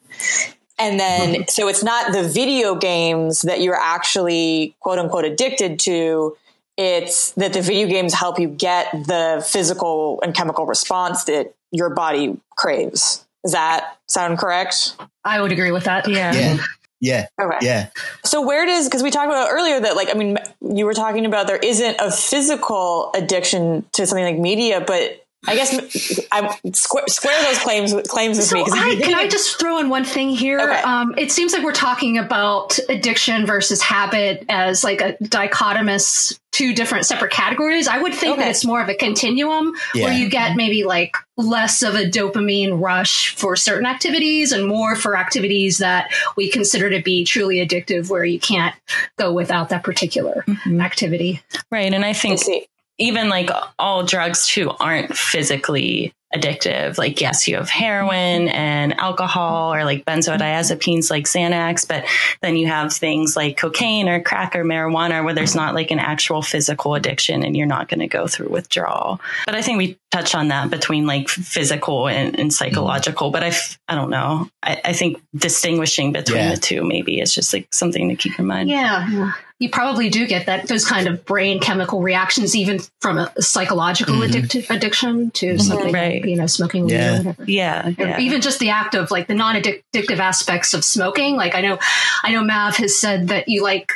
[0.78, 1.42] and then mm-hmm.
[1.48, 6.36] so it's not the video games that you're actually quote unquote addicted to
[6.76, 11.90] it's that the video games help you get the physical and chemical response that your
[11.90, 13.24] body craves.
[13.42, 14.96] Does that sound correct?
[15.24, 16.08] I would agree with that.
[16.08, 16.34] Yeah.
[16.34, 16.56] Yeah.
[17.00, 17.26] Yeah.
[17.40, 17.58] Okay.
[17.60, 17.88] Yeah.
[18.24, 21.26] So where does because we talked about earlier that like I mean you were talking
[21.26, 27.04] about there isn't a physical addiction to something like media, but I guess I square,
[27.08, 28.64] square those claims claims with So me.
[28.64, 30.58] 'cause I, can I just throw in one thing here?
[30.58, 30.80] Okay.
[30.82, 36.74] Um, it seems like we're talking about addiction versus habit as like a dichotomous two
[36.74, 37.86] different separate categories.
[37.86, 38.42] I would think Okay.
[38.42, 42.80] that it's more of a continuum where you get maybe like less of a dopamine
[42.80, 48.08] rush for certain activities and more for activities that we consider to be truly addictive
[48.08, 48.74] where you can't
[49.18, 50.44] go without that particular
[50.80, 51.42] activity.
[51.70, 51.92] Right.
[51.92, 52.66] And I I think see.
[52.98, 56.98] Even like all drugs too aren't physically addictive.
[56.98, 62.04] Like, yes, you have heroin and alcohol or like benzodiazepines like Xanax, but
[62.42, 65.98] then you have things like cocaine or crack or marijuana where there's not like an
[66.00, 69.20] actual physical addiction and you're not going to go through withdrawal.
[69.46, 73.48] But I think we touched on that between like physical and, and psychological, but I,
[73.48, 74.48] f- I don't know.
[74.62, 76.54] I, I think distinguishing between Yeah.
[76.54, 78.68] the two maybe is just like something to keep in mind.
[78.68, 79.32] Yeah.
[79.58, 84.16] You probably do get that those kind of brain chemical reactions, even from a psychological
[84.16, 84.30] mm-hmm.
[84.30, 85.58] addicti- addiction to mm-hmm.
[85.58, 86.22] something Right.
[86.24, 87.14] you know, smoking weed Yeah.
[87.14, 87.44] or whatever.
[87.46, 87.92] Yeah.
[87.98, 88.20] Yeah.
[88.20, 91.36] Even just the act of like the non-addictive aspects of smoking.
[91.36, 91.78] Like I know,
[92.22, 93.92] I know Mav has said that you like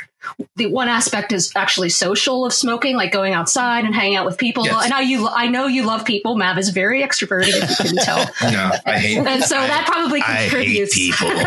[0.55, 4.37] the one aspect is actually social of smoking, like going outside and hanging out with
[4.37, 4.65] people.
[4.65, 4.85] Yes.
[4.85, 6.35] And I you I know you love people.
[6.35, 8.25] Mav is very extroverted, if you couldn't tell.
[8.51, 9.17] No, I hate.
[9.19, 10.95] And so that probably I hate contributes.
[10.95, 11.27] people.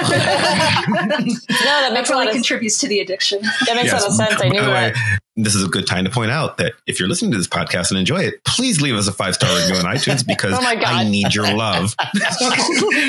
[1.64, 3.40] No, that that makes a probably lot of, contributes to the addiction.
[3.42, 4.40] that makes a lot of sense.
[4.40, 5.20] I knew By that.
[5.36, 7.90] This is a good time to point out that if you're listening to this podcast
[7.90, 10.76] and enjoy it, please leave us a five star review on iTunes because Oh my
[10.76, 10.86] God.
[10.86, 11.94] I need your love.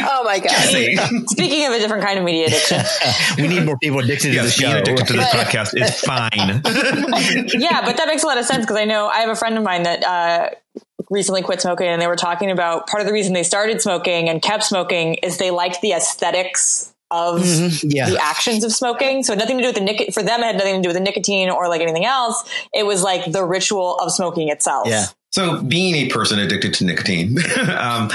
[0.08, 0.52] Oh my god!
[0.70, 0.98] saying.
[1.28, 2.82] Speaking of a different kind of media addiction,
[3.38, 4.82] we need more people addicted yes, to the being show.
[4.82, 6.62] addicted to this podcast is fine.
[7.62, 9.58] yeah, but that makes a lot of sense because I know I have a friend
[9.58, 10.50] of mine that uh,
[11.10, 14.30] recently quit smoking, and they were talking about part of the reason they started smoking
[14.30, 17.41] and kept smoking is they liked the aesthetics of
[17.84, 18.10] Yeah.
[18.10, 19.24] the actions of smoking.
[19.24, 20.41] So nothing to do with the nic- for them.
[20.41, 22.44] It had nothing to do with the nicotine or like anything else.
[22.74, 24.88] It was like the ritual of smoking itself.
[24.88, 25.06] Yeah.
[25.32, 27.38] So being a person addicted to nicotine,
[27.78, 28.10] um,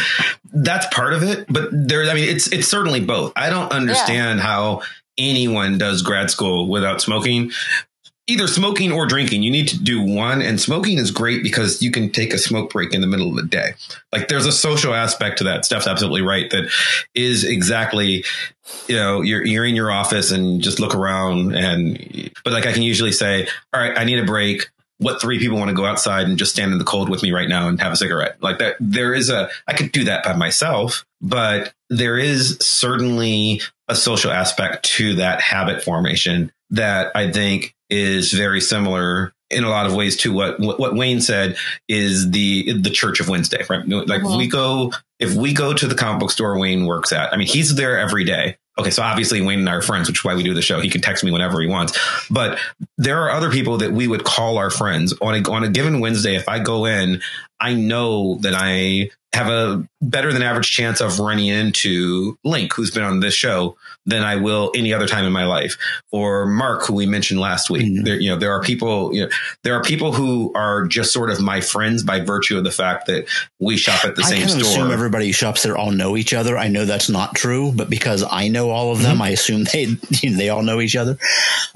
[0.52, 1.44] that's part of it.
[1.48, 3.32] But there, I mean, it's it's certainly both.
[3.36, 4.82] I don't understand how
[5.18, 7.52] anyone does grad school without smoking.
[8.30, 10.40] Either smoking or drinking, you need to do one.
[10.40, 13.34] And smoking is great because you can take a smoke break in the middle of
[13.34, 13.74] the day.
[14.12, 15.64] Like there's a social aspect to that.
[15.64, 16.48] Steph's absolutely right.
[16.50, 16.70] That
[17.12, 18.24] is exactly,
[18.86, 22.72] you know, you're you're in your office and just look around and, but like I
[22.72, 25.86] can usually say, all right, I need a break what three people want to go
[25.86, 28.36] outside and just stand in the cold with me right now and have a cigarette
[28.42, 33.62] like that there is a i could do that by myself but there is certainly
[33.88, 39.68] a social aspect to that habit formation that i think is very similar in a
[39.68, 41.56] lot of ways to what what, wayne said
[41.88, 43.86] is the the church of wednesday right?
[43.88, 44.46] Like if we uh-huh.
[44.46, 47.74] go if we go to the comic book store wayne works at i mean he's
[47.74, 48.56] there every day.
[48.78, 50.80] Okay so obviously wayne and i are friends which is why we do the show.
[50.80, 51.98] He can text me whenever he wants.
[52.30, 52.58] But
[52.96, 55.12] there are other people that we would call our friends.
[55.20, 56.34] On a, on a given Wednesday.
[56.34, 57.20] If I go in,
[57.60, 62.90] I know that I have a better than average chance of running into Link, who's
[62.90, 65.76] been on this show, than I will any other time in my life,
[66.10, 67.84] or Mark, who we mentioned last week.
[67.86, 68.04] Mhm.
[68.04, 69.28] There, you know, there are people, you know,
[69.62, 73.06] there are people who are just sort of my friends by virtue of the fact
[73.06, 73.26] that
[73.60, 74.82] we shop at the I same kind of store.
[74.82, 76.58] assume everybody who shops there all know each other.
[76.58, 79.22] I know that's not true, but because I know all of them, Mm-hmm.
[79.22, 79.84] I assume they
[80.28, 81.18] they all know each other.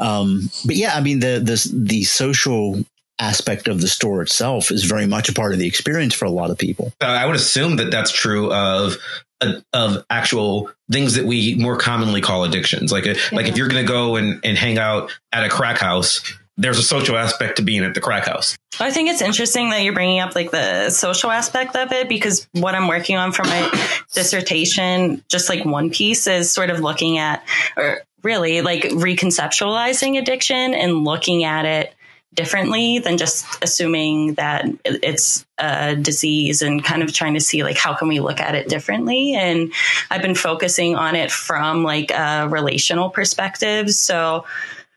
[0.01, 2.85] Um, but yeah, I mean the the the social
[3.18, 6.31] aspect of the store itself is very much a part of the experience for a
[6.31, 6.92] lot of people.
[7.00, 8.96] I would assume that that's true of
[9.40, 12.92] uh, of actual things that we more commonly call addictions.
[12.92, 15.79] Like uh, like if you're going to go and, and hang out at a crack
[15.79, 16.22] house,
[16.57, 18.57] there's a social aspect to being at the crack house.
[18.81, 22.48] I think it's interesting that you're bringing up like the social aspect of it because
[22.53, 23.70] what I'm working on for my
[24.12, 27.44] dissertation, just like one piece, is sort of looking at,
[27.77, 31.94] or really like reconceptualizing addiction and looking at it
[32.35, 37.77] differently than just assuming that it's a disease and kind of trying to see like
[37.77, 39.73] how can we look at it differently and
[40.11, 44.44] i've been focusing on it from like a relational perspective so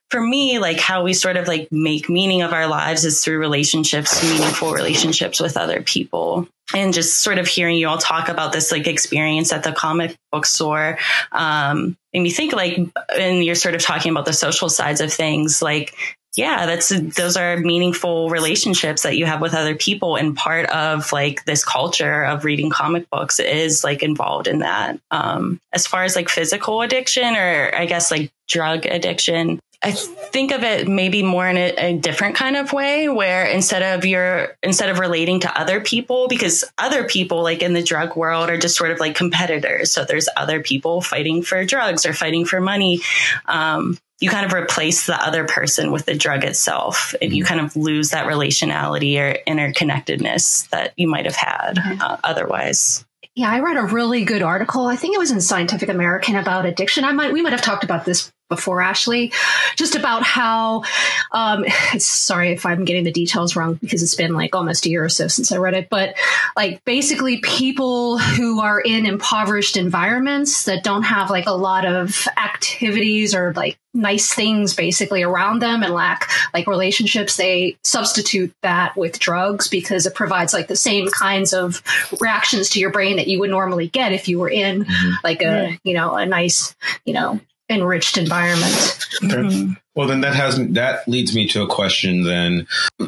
[0.10, 3.40] for me, like how we sort of like make meaning of our lives is through
[3.40, 6.48] relationships, meaningful relationships with other people.
[6.74, 10.18] And just sort of hearing you all talk about this like experience at the comic
[10.32, 10.98] book store,
[11.32, 12.78] um, made me think like,
[13.18, 15.94] and you're sort of talking about the social sides of things, like,
[16.38, 21.12] yeah, that's those are meaningful relationships that you have with other people, and part of
[21.12, 25.00] like this culture of reading comic books is like involved in that.
[25.10, 30.52] Um, as far as like physical addiction, or I guess like drug addiction, I think
[30.52, 34.58] of it maybe more in a, a, different kind of way where instead of your
[34.64, 38.58] instead of relating to other people because other people like in the drug world are
[38.58, 42.60] just sort of like competitors so there's other people fighting for drugs or fighting for
[42.60, 43.02] money
[43.46, 47.62] um, you kind of replace the other person with the drug itself and you kind
[47.62, 52.02] of lose that relationality or interconnectedness that you might have had mm-hmm.
[52.02, 54.88] uh, otherwise yeah, I read a really good article.
[54.88, 57.04] I think it was in Scientific American about addiction.
[57.04, 59.32] I might we might have talked about this before, Ashley,
[59.76, 60.84] just about how.
[61.32, 61.66] Um,
[61.98, 65.10] sorry if I'm getting the details wrong because it's been like almost a year or
[65.10, 66.16] so since I read it, but
[66.56, 72.28] like basically people who are in impoverished environments that don't have like a lot of
[72.38, 78.96] activities or like nice things basically around them and lack like relationships they substitute that
[78.96, 81.82] with drugs because it provides like the same kinds of
[82.22, 85.12] reactions to your brain that you would normally get if you were in mm-hmm.
[85.24, 89.08] like a you know a nice you know enriched environment.
[89.24, 89.36] Okay.
[89.36, 89.74] Mm-hmm.
[89.96, 92.24] Well, then that has that leads me to a question.
[92.24, 92.68] Then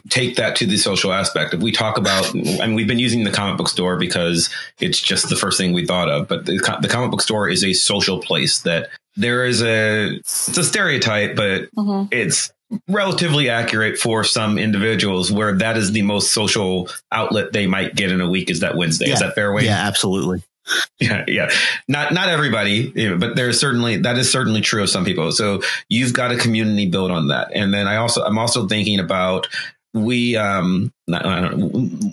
[0.09, 1.53] take that to the social aspect.
[1.53, 5.29] If we talk about, and we've been using the comic book store because it's just
[5.29, 6.27] the first thing we thought of.
[6.27, 10.57] But the, the comic book store is a social place that there is a it's
[10.57, 12.07] a stereotype, but mm-hmm.
[12.11, 12.51] it's
[12.87, 18.11] relatively accurate for some individuals where that is the most social outlet they might get
[18.11, 19.07] in a week is that Wednesday.
[19.07, 19.13] Yeah.
[19.13, 19.65] Is that fair way?
[19.65, 20.43] Yeah, absolutely.
[20.99, 21.49] Yeah, yeah.
[21.87, 25.31] Not not everybody, but there's certainly that is certainly true of some people.
[25.31, 27.51] So you've got a community built on that.
[27.53, 29.47] And then I also I'm also thinking about
[29.93, 30.91] we um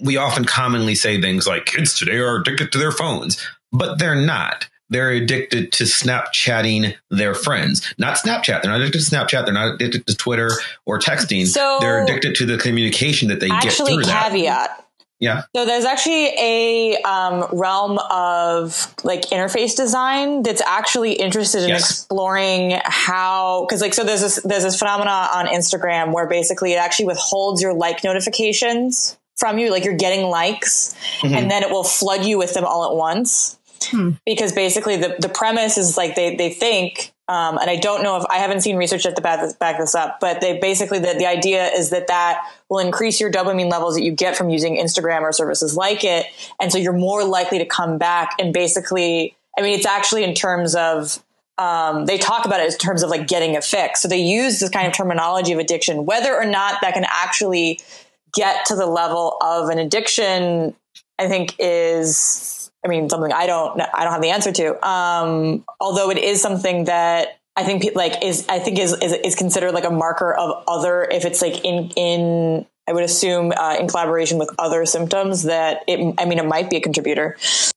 [0.04, 4.14] we often commonly say things like kids today are addicted to their phones, but they're
[4.14, 4.68] not.
[4.88, 7.92] They're addicted to Snapchatting their friends.
[7.98, 8.62] Not Snapchat.
[8.62, 9.44] They're not addicted to Snapchat.
[9.44, 10.50] They're not addicted to Twitter
[10.84, 11.46] or texting.
[11.46, 14.44] So they're addicted to the communication that they get through caveat.
[14.44, 14.85] That.
[15.18, 15.42] Yeah.
[15.54, 21.90] So there's actually a um, realm of like interface design that's actually interested in yes.
[21.90, 26.76] exploring how, because like so there's this there's this phenomena on Instagram where basically it
[26.76, 31.34] actually withholds your like notifications from you, like you're getting likes, mm-hmm.
[31.34, 33.58] and then it will flood you with them all at once.
[33.84, 34.12] Hmm.
[34.24, 38.16] Because basically the the premise is like they they think um, and I don't know
[38.16, 41.14] if I haven't seen research to back this, back this up, but they basically the,
[41.18, 44.76] the idea is that that will increase your dopamine levels that you get from using
[44.76, 46.26] Instagram or services like it,
[46.60, 50.34] and so you're more likely to come back and basically, I mean, it's actually in
[50.34, 51.22] terms of
[51.58, 54.02] um, they talk about it in terms of like getting a fix.
[54.02, 57.80] So they use this kind of terminology of addiction, whether or not that can actually
[58.34, 60.74] get to the level of an addiction.
[61.18, 64.88] I think is I mean, something I don't, I don't have the answer to.
[64.88, 69.34] Um, although it is something that I think like is, I think is, is, is
[69.34, 73.76] considered like a marker of other, if it's like in, in, I would assume uh,
[73.80, 77.36] in collaboration with other symptoms that it, I mean, it might be a contributor.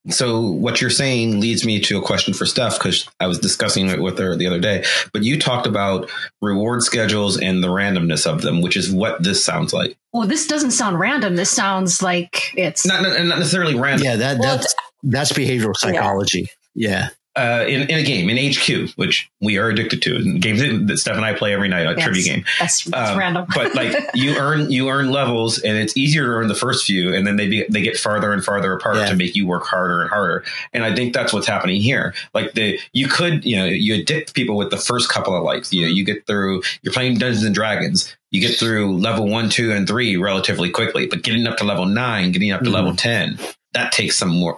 [0.10, 3.90] So what you're saying leads me to a question for Steph because I was discussing
[3.90, 4.84] it with her the other day.
[5.12, 6.12] But you talked about
[6.44, 9.98] reward schedules and the randomness of them, which is what this sounds like.
[10.14, 11.36] Well, this doesn't sound random.
[11.36, 14.06] This sounds like it's not, not necessarily random.
[14.06, 16.50] Yeah, that well, that's that's behavioral psychology.
[16.76, 16.90] Yeah.
[16.90, 17.10] yeah.
[17.36, 20.98] Uh, in, in a game in HQ, which we are addicted to, and games that
[20.98, 22.46] Steph and I play every night, a yes, trivia game.
[22.60, 23.46] That's, that's um, random.
[23.56, 27.14] but like you earn you earn levels, and it's easier to earn the first few,
[27.14, 29.06] and then they be, they get farther and farther apart yeah.
[29.06, 30.44] to make you work harder and harder.
[30.74, 32.14] And I think that's what's happening here.
[32.34, 35.72] Like the you could you know you addict people with the first couple of likes.
[35.72, 38.18] You know you get through you're playing Dungeons and Dragons.
[38.32, 41.86] You get through level one, two, and three relatively quickly, but getting up to level
[41.86, 42.76] nine, getting up to mm-hmm.
[42.76, 43.40] level ten,
[43.74, 44.58] that takes some more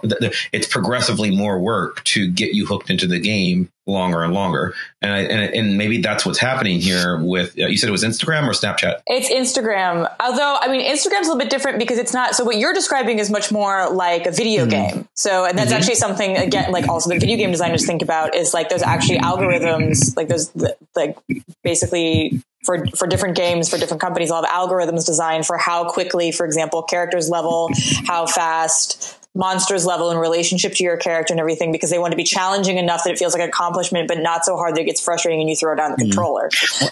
[0.52, 5.12] it's progressively more work to get you hooked into the game longer and longer and
[5.12, 8.44] I, and, and maybe that's what's happening here with uh, you said it was instagram
[8.44, 12.34] or snapchat it's instagram although i mean instagram's a little bit different because it's not
[12.34, 14.94] so what you're describing is much more like a video mm-hmm.
[14.96, 15.78] game so and that's mm-hmm.
[15.78, 19.18] actually something again like also the video game designers think about is like those actually
[19.18, 20.52] algorithms like those
[20.94, 21.18] like
[21.62, 26.32] basically for for different games for different companies they'll have algorithms designed for how quickly
[26.32, 27.70] for example characters level
[28.06, 32.16] how fast monsters level in relationship to your character and everything because they want to
[32.16, 34.84] be challenging enough that it feels like an accomplishment, but not so hard that it
[34.84, 36.00] gets frustrating and you throw it down the mm.
[36.00, 36.50] controller.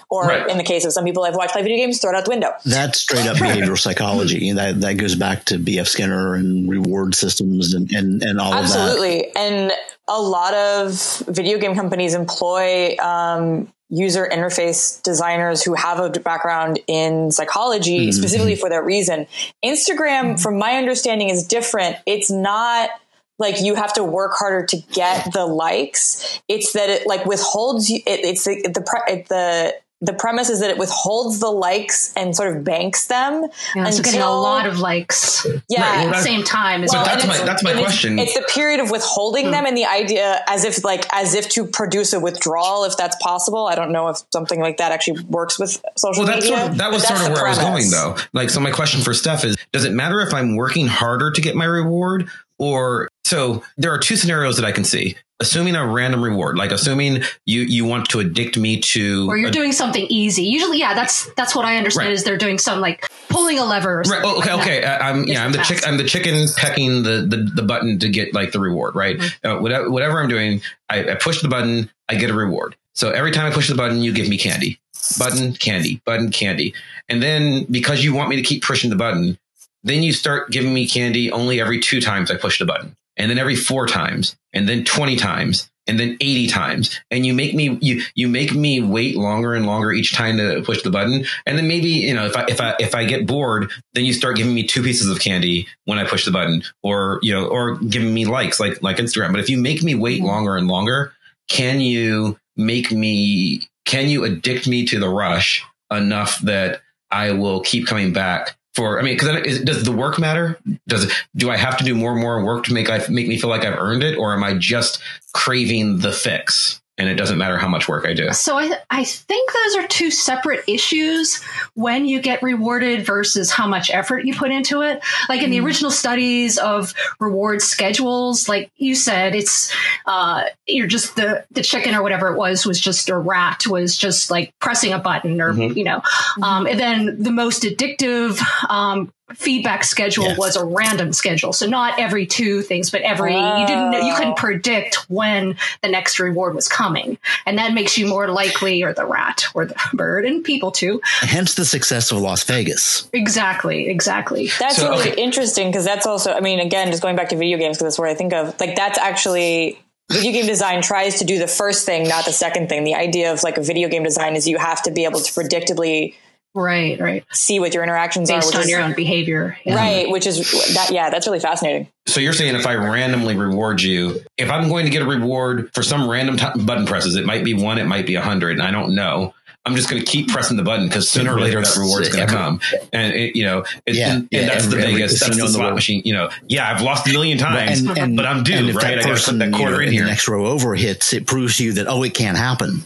[0.08, 0.48] Or right.
[0.48, 2.30] in the case of some people I've watched play video games, throw it out the
[2.30, 2.52] window.
[2.64, 4.52] That's straight up behavioral psychology.
[4.52, 5.86] That that goes back to B.F.
[5.86, 9.26] Skinner and reward systems and, and, and all Absolutely.
[9.28, 9.40] of that.
[9.40, 9.58] Absolutely.
[9.58, 9.72] And
[10.08, 16.78] a lot of video game companies employ um, user interface designers who have a background
[16.86, 18.12] in psychology mm-hmm.
[18.12, 19.26] specifically for that reason.
[19.64, 21.96] Instagram, from my understanding, is different.
[22.06, 22.90] It's not
[23.38, 26.40] like you have to work harder to get the likes.
[26.46, 28.00] It's that it like withholds you.
[28.06, 32.56] It, it's the, the the the premise is that it withholds the likes and sort
[32.56, 33.46] of banks them.
[33.74, 36.82] Yeah, so getting a lot of likes yeah, at well, the same time.
[36.84, 38.18] Is But that's my that's my and it's- question.
[38.18, 39.50] It's, the period of withholding Hmm.
[39.52, 43.16] them and the idea as if like as if to produce a withdrawal, if that's
[43.16, 43.66] possible.
[43.66, 46.56] I don't know if something like that actually works with social Well, media.
[46.56, 48.16] sort of, that was sort of the where I was going, though.
[48.32, 51.40] Like, so my question for Steph is: Does it matter if I'm working harder to
[51.40, 53.62] get my reward, or so?
[53.76, 55.16] There are two scenarios that I can see.
[55.40, 59.48] Assuming a random reward, like assuming you you want to addict me to, or you're
[59.48, 60.42] a- doing something easy.
[60.44, 62.12] Usually, yeah, that's that's what I understand Right.
[62.14, 63.94] is they're doing some like pulling a lever.
[63.94, 64.06] Or Right.
[64.06, 64.52] something Oh, okay.
[64.52, 64.60] like.
[64.60, 64.84] Okay.
[64.84, 65.42] I- I'm yeah.
[65.44, 65.86] I'm the chick.
[65.86, 68.94] I'm the chicken pecking the, the the button to get like the reward.
[68.94, 69.16] Right.
[69.18, 69.48] Mm-hmm.
[69.48, 71.88] Uh, whatever, whatever I'm doing, I, I push the button.
[72.08, 72.76] I get a reward.
[72.94, 74.78] So every time I push the button, you give me candy.
[75.18, 76.02] Button candy.
[76.04, 76.74] Button candy.
[77.08, 79.38] And then because you want me to keep pushing the button,
[79.84, 83.30] then you start giving me candy only every two times I push the button, and
[83.30, 85.70] then every four times, and then twenty times.
[85.86, 89.66] And then 80 times, and you make me you you make me wait longer and
[89.66, 92.60] longer each time to push the button, and then maybe you know if I if
[92.60, 95.98] I if I get bored, then you start giving me two pieces of candy when
[95.98, 99.32] I push the button, or you know, or giving me likes like like Instagram.
[99.32, 101.12] But if you make me wait longer and longer,
[101.48, 103.68] can you make me?
[103.84, 108.56] Can you addict me to the rush enough that I will keep coming back?
[108.74, 110.58] For I mean, because does the work matter?
[110.86, 113.38] Does do I have to do more and more work to make I make me
[113.38, 115.02] feel like I've earned it, or am I just
[115.32, 118.30] craving the fix and it doesn't matter how much work I do?
[118.32, 121.42] So I I think those are two separate issues
[121.74, 125.02] when you get rewarded versus how much effort you put into it.
[125.30, 131.16] Like in the original studies of reward schedules, like you said, it's uh you're just
[131.16, 134.92] the the chicken or whatever it was was just a rat was just like pressing
[134.92, 135.74] a button or Mhm.
[135.76, 136.02] you know.
[136.42, 140.38] Um and then the most addictive um feedback schedule Yes.
[140.38, 141.52] was a random schedule.
[141.52, 145.88] So not every two things, but every you didn't know you couldn't predict when the
[145.88, 147.18] next reward was coming.
[147.46, 151.00] And that makes you more likely or the rat or the bird and people too.
[151.20, 153.08] Hence the success of Las Vegas.
[153.12, 154.48] Exactly, exactly.
[154.58, 155.22] That's So, really okay.
[155.22, 157.98] interesting because that's also, I mean, again, just going back to video games because that's
[157.98, 158.58] what I think of.
[158.60, 159.78] Like, that's actually
[160.10, 162.82] video game design tries to do the first thing, not the second thing.
[162.84, 165.32] The idea of like a video game design is you have to be able to
[165.32, 166.14] predictably
[166.54, 167.24] Right, right.
[167.32, 169.56] see what your interactions are, Based on is your own behavior.
[169.64, 169.76] Yeah.
[169.76, 170.38] right, which is
[170.74, 170.90] that.
[170.90, 171.86] Yeah, that's really fascinating.
[172.06, 175.70] So you're saying if I randomly reward you, if I'm going to get a reward
[175.74, 178.58] for some random t- button presses, it might be one, it might be a hundred,
[178.58, 179.32] and I don't know.
[179.66, 182.26] I'm just going to keep pressing the button because sooner or later that reward's going
[182.26, 182.60] to come,
[182.94, 185.20] and it, you know, it, Yeah, and, yeah, and that's every- the biggest.
[185.20, 185.74] That's the in the slot world.
[185.74, 186.02] machine.
[186.04, 188.76] You know, yeah, I've lost a million times, and, and, but I'm due, and if
[188.76, 188.84] right?
[188.84, 190.02] That I got to put person, that you know, quarter in in here.
[190.04, 192.82] the next row over hits, it proves to you that oh, it can't happen.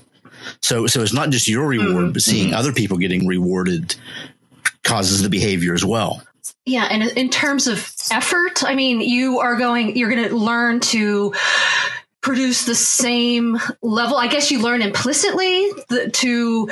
[0.62, 2.56] So, so it's not just your reward, but seeing Mm-hmm.
[2.56, 3.96] other people getting rewarded
[4.82, 6.22] causes the behavior as well.
[6.66, 10.80] Yeah, and in terms of effort, I mean, you are going, you're going to learn
[10.80, 11.34] to
[12.20, 14.16] produce the same level.
[14.16, 16.70] I guess you learn implicitly the, to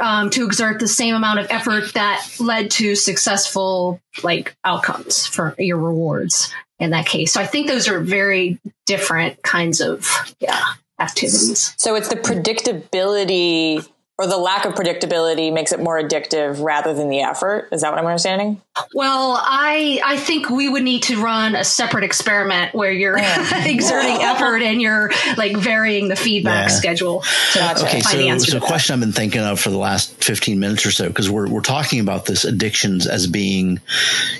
[0.00, 5.56] um, to exert the same amount of effort that led to successful like outcomes for
[5.58, 7.32] your rewards in that case.
[7.32, 10.08] So I think those are very different kinds of
[10.38, 10.62] yeah
[11.02, 11.74] activities.
[11.76, 13.86] So it's the predictability
[14.22, 17.68] or the lack of predictability makes it more addictive rather than the effort.
[17.72, 18.60] Is that what I'm understanding?
[18.94, 24.16] Well, I I think we would need to run a separate experiment where you're exerting
[24.22, 26.74] effort and you're like varying the feedback Yeah.
[26.76, 27.20] schedule
[27.52, 27.84] to Gotcha.
[27.86, 28.46] Okay, find the so, answer.
[28.46, 28.66] so to a that.
[28.66, 31.60] question I've been thinking of for the last 15 minutes or so, because we're, we're
[31.60, 33.80] talking about this addictions as being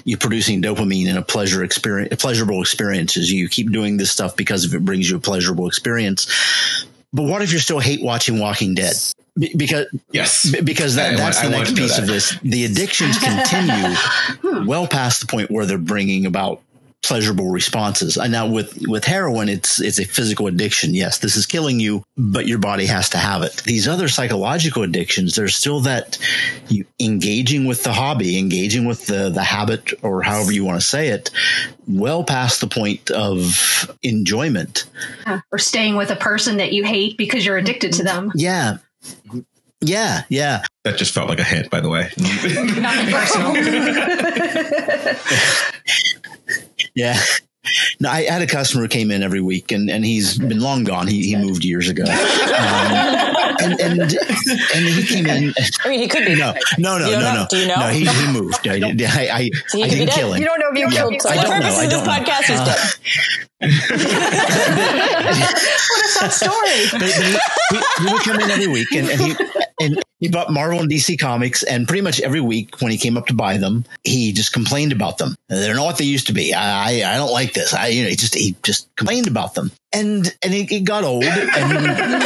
[0.04, 3.30] you producing dopamine in a pleasure experience, pleasurable experiences.
[3.32, 6.26] You keep doing this stuff because if it brings you a pleasurable experience.
[7.12, 8.94] But what if you're still hate watching Walking Dead?
[9.38, 12.06] Be- because Yes, because that, I that's want- the I next to know piece of
[12.06, 12.38] this.
[12.42, 13.96] The addictions continue
[14.66, 16.60] well past the point where they're bringing about
[17.02, 18.16] pleasurable responses.
[18.16, 20.94] And now with with heroin, it's it's a physical addiction.
[20.94, 23.56] Yes, this is killing you, but your body has to have it.
[23.64, 26.16] These other psychological addictions, there's still that
[26.68, 30.86] you engaging with the hobby, engaging with the the habit, or however you want to
[30.86, 31.30] say it,
[31.88, 34.84] well past the point of enjoyment.
[35.50, 38.30] or staying with a person that you hate because you're addicted to them.
[38.36, 38.76] Yeah.
[39.80, 40.62] Yeah, yeah.
[40.84, 42.10] that just felt like a hint, by the way.
[42.18, 43.56] Nothing personal.
[46.94, 47.20] Yeah.
[48.00, 50.82] No, I had a customer who came in every week, and, and he's been long
[50.82, 51.06] gone.
[51.06, 55.54] He, he moved years ago, um, and, and and he came in.
[55.84, 56.34] I mean, he could be.
[56.34, 57.34] No, no, no, no, don't know?
[57.34, 57.46] no.
[57.48, 57.76] Do you know?
[57.76, 58.66] No, he, he moved.
[58.66, 60.14] I, I, I, So he I could be didn't dead.
[60.16, 60.40] kill him.
[60.42, 61.60] You don't know if you killed For I the someone.
[61.60, 61.76] don't know.
[61.78, 62.12] I of this don't know.
[62.12, 62.82] podcast, he's Uh, dead.
[66.32, 66.86] story.
[66.92, 67.22] but, but he,
[67.76, 69.34] he, he would come in every week, and, and he
[69.80, 73.16] and he bought Marvel and DC comics, and pretty much every week when he came
[73.16, 75.34] up to buy them, he just complained about them.
[75.48, 76.54] They're not what they used to be.
[76.54, 77.74] I I, I don't like this.
[77.74, 81.04] I you know he just he just complained about them, and and it, it got
[81.04, 82.22] old, and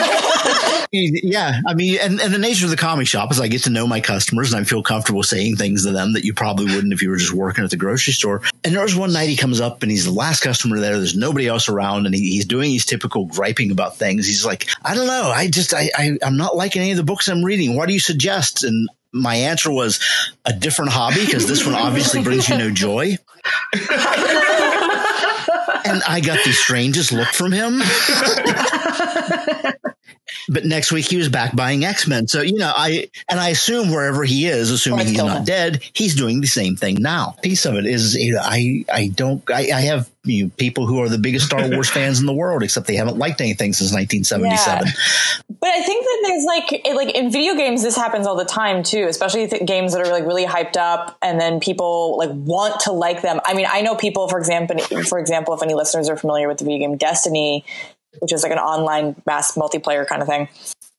[0.92, 3.70] yeah, I mean, and, and the nature of the comic shop is I get to
[3.70, 6.92] know my customers and I feel comfortable saying things to them that you probably wouldn't
[6.92, 8.42] if you were just working at the grocery store.
[8.64, 10.96] And there was one night he comes up and he's the last customer there.
[10.96, 14.26] There's nobody else around and he, he's doing his typical griping about things.
[14.26, 15.32] He's like, I don't know.
[15.34, 17.76] I just, I, I, I'm not liking any of the books I'm reading.
[17.76, 18.64] What do you suggest?
[18.64, 20.00] And my answer was
[20.44, 23.18] a different hobby because this one obviously brings you no joy.
[25.84, 27.82] and I got the strangest look from him.
[30.48, 32.28] but next week he was back buying X Men.
[32.28, 36.14] So you know, I and I assume wherever he is, assuming he's not dead, he's
[36.14, 37.36] doing the same thing now.
[37.42, 40.86] Piece of it is, you know, I I don't I, I have you know, people
[40.86, 43.72] who are the biggest Star Wars fans in the world, except they haven't liked anything
[43.72, 44.86] since 1977.
[44.86, 44.92] Yeah.
[45.60, 48.44] But I think that there's like it, like in video games, this happens all the
[48.44, 52.30] time too, especially th- games that are like really hyped up, and then people like
[52.32, 53.40] want to like them.
[53.44, 56.58] I mean, I know people, for example, for example, if any listeners are familiar with
[56.58, 57.64] the video game Destiny,
[58.20, 60.48] which is like an online mass multiplayer kind of thing.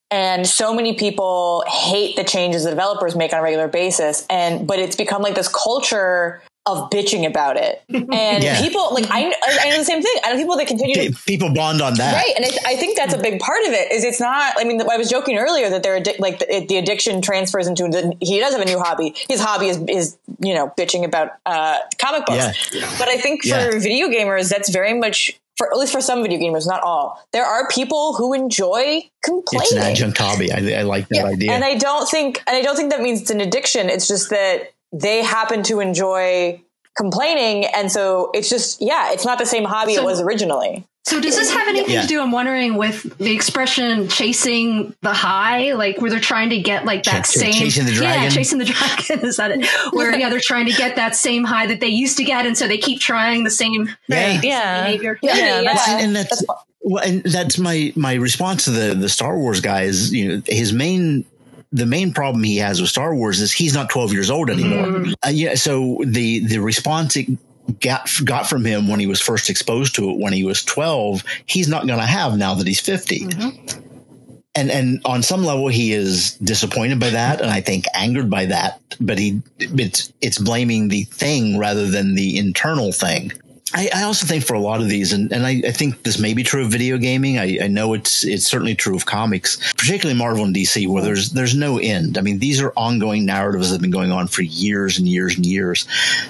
[0.09, 4.26] And so many people hate the changes the developers make on a regular basis.
[4.30, 7.82] And, but it's become like this culture of bitching about it.
[8.09, 8.61] And yeah.
[8.61, 10.13] people like I, I know the same thing.
[10.24, 12.34] I know people that continue to people bond on that, right?
[12.36, 13.91] And I, I, think that's a big part of it.
[13.91, 14.55] Is it's not.
[14.57, 17.84] I mean, I was joking earlier that they're addi- like the, the, addiction transfers into
[17.84, 19.13] the, he does have a new hobby.
[19.30, 22.74] His hobby is is you know bitching about uh, comic books.
[22.74, 22.89] Yeah.
[22.97, 23.80] But I think for yeah.
[23.80, 27.22] video gamers, that's very much for at least for some video gamers, not all.
[27.34, 29.64] There are people who enjoy complaining.
[29.64, 30.51] It's an adjunct hobby.
[30.51, 31.26] I, I like that yeah.
[31.26, 31.51] idea.
[31.51, 33.89] And I don't think, and I don't think that means it's an addiction.
[33.89, 36.62] It's just that they happen to enjoy
[36.95, 40.86] complaining, and so it's just yeah, it's not the same hobby so, it was originally.
[41.08, 42.01] So does this have anything yeah.
[42.01, 42.20] to do?
[42.20, 47.03] I'm wondering with the expression "chasing the high," like where they're trying to get like
[47.03, 48.24] that Ch- same chasing the dragon.
[48.24, 49.20] Yeah, chasing the dragon.
[49.26, 49.66] Is that it?
[49.93, 52.58] Where yeah, they're trying to get that same high that they used to get, and
[52.58, 54.41] so they keep trying the same yeah.
[54.43, 54.84] yeah.
[54.84, 55.18] behavior.
[55.22, 55.74] Yeah, yeah, yeah.
[55.74, 56.45] That's, and that's, that's
[56.82, 60.41] well, and that's my my response to the the Star Wars guy is you know
[60.45, 61.24] his main
[61.72, 64.88] the main problem he has with Star Wars is he's not 12 years old anymore.
[64.88, 65.12] Mm-hmm.
[65.26, 65.55] Uh, yeah.
[65.55, 67.28] So the, the response it
[67.80, 71.24] got, got from him when he was first exposed to it when he was 12,
[71.45, 73.20] he's not going to have now that he's 50.
[73.20, 73.80] Mm-hmm.
[74.55, 77.41] And, and on some level, he is disappointed by that.
[77.41, 82.15] And I think angered by that, but he, it's, it's blaming the thing rather than
[82.15, 83.32] the internal thing.
[83.74, 86.20] I, I, also think for a lot of these, and, and I, I, think this
[86.20, 87.38] may be true of video gaming.
[87.38, 91.32] I, I, know it's it's certainly true of comics, particularly Marvel and DC, where there's
[91.32, 92.18] there's no end.
[92.18, 95.36] I mean, these are ongoing narratives that have been going on for years and years
[95.36, 95.86] and years.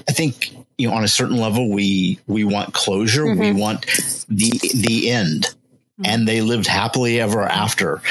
[0.10, 3.26] I think you know on a certain level, we we want closure.
[3.26, 3.40] Mm-hmm.
[3.40, 3.86] We want
[4.30, 5.44] the the end.
[6.00, 6.06] Mm-hmm.
[6.06, 8.04] And they lived happily ever after.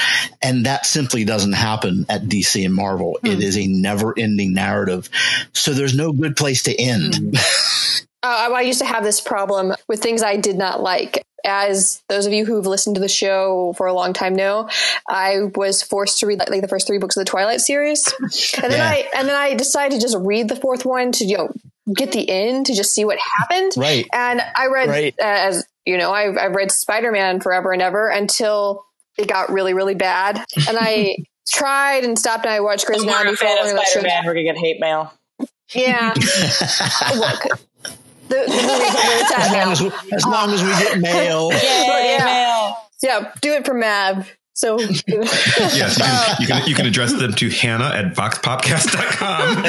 [0.42, 3.16] And that simply doesn't happen at DC and Marvel.
[3.22, 3.34] Mm.
[3.34, 5.08] It is a never ending narrative.
[5.52, 7.14] So there's no good place to end.
[7.14, 8.02] Mm.
[8.22, 11.24] Uh, I used to have this problem with things I did not like.
[11.45, 14.68] As those of you who've listened to the show for a long time know,
[15.09, 18.72] I was forced to read like the first three books of the Twilight series, and
[18.72, 18.89] then yeah.
[18.89, 21.53] I and then I decided to just read the fourth one to you know
[21.95, 23.72] get the end to just see what happened.
[23.76, 24.07] Right.
[24.12, 25.14] And I read right.
[25.20, 28.84] uh, as you know I've, I've read Spider Man forever and ever until
[29.16, 31.16] it got really really bad, and I
[31.49, 33.37] tried and stopped and I watched Grey's Anatomy.
[33.37, 35.12] Spider Man, we're gonna get hate mail.
[35.74, 36.14] Yeah.
[37.16, 37.61] Look,
[38.28, 41.50] the, the as, long as, we, as long as we get mail.
[41.62, 42.76] yeah, mail.
[43.02, 44.30] Yeah, do it for Mav.
[44.54, 49.62] So yes, you can, you can, you can address them to Hannah at voxpopcast.com.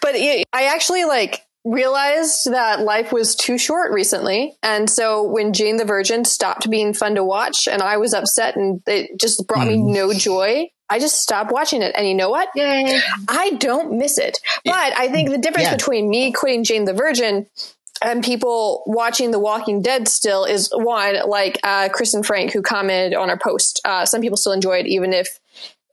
[0.00, 4.56] but I actually like realized that life was too short recently.
[4.62, 8.56] And so when Jane the Virgin stopped being fun to watch and I was upset
[8.56, 9.84] and it just brought mm.
[9.84, 11.94] me no joy, I just stopped watching it.
[11.96, 12.48] And you know what?
[12.54, 13.00] Yay.
[13.28, 14.38] I don't miss it.
[14.64, 15.76] But I think the difference yeah.
[15.76, 17.46] between me quitting Jane the Virgin
[18.02, 22.62] and people watching The Walking Dead still is one, like uh, Chris and Frank, who
[22.62, 23.80] commented on our post.
[23.84, 25.40] Uh, some people still enjoy it, even if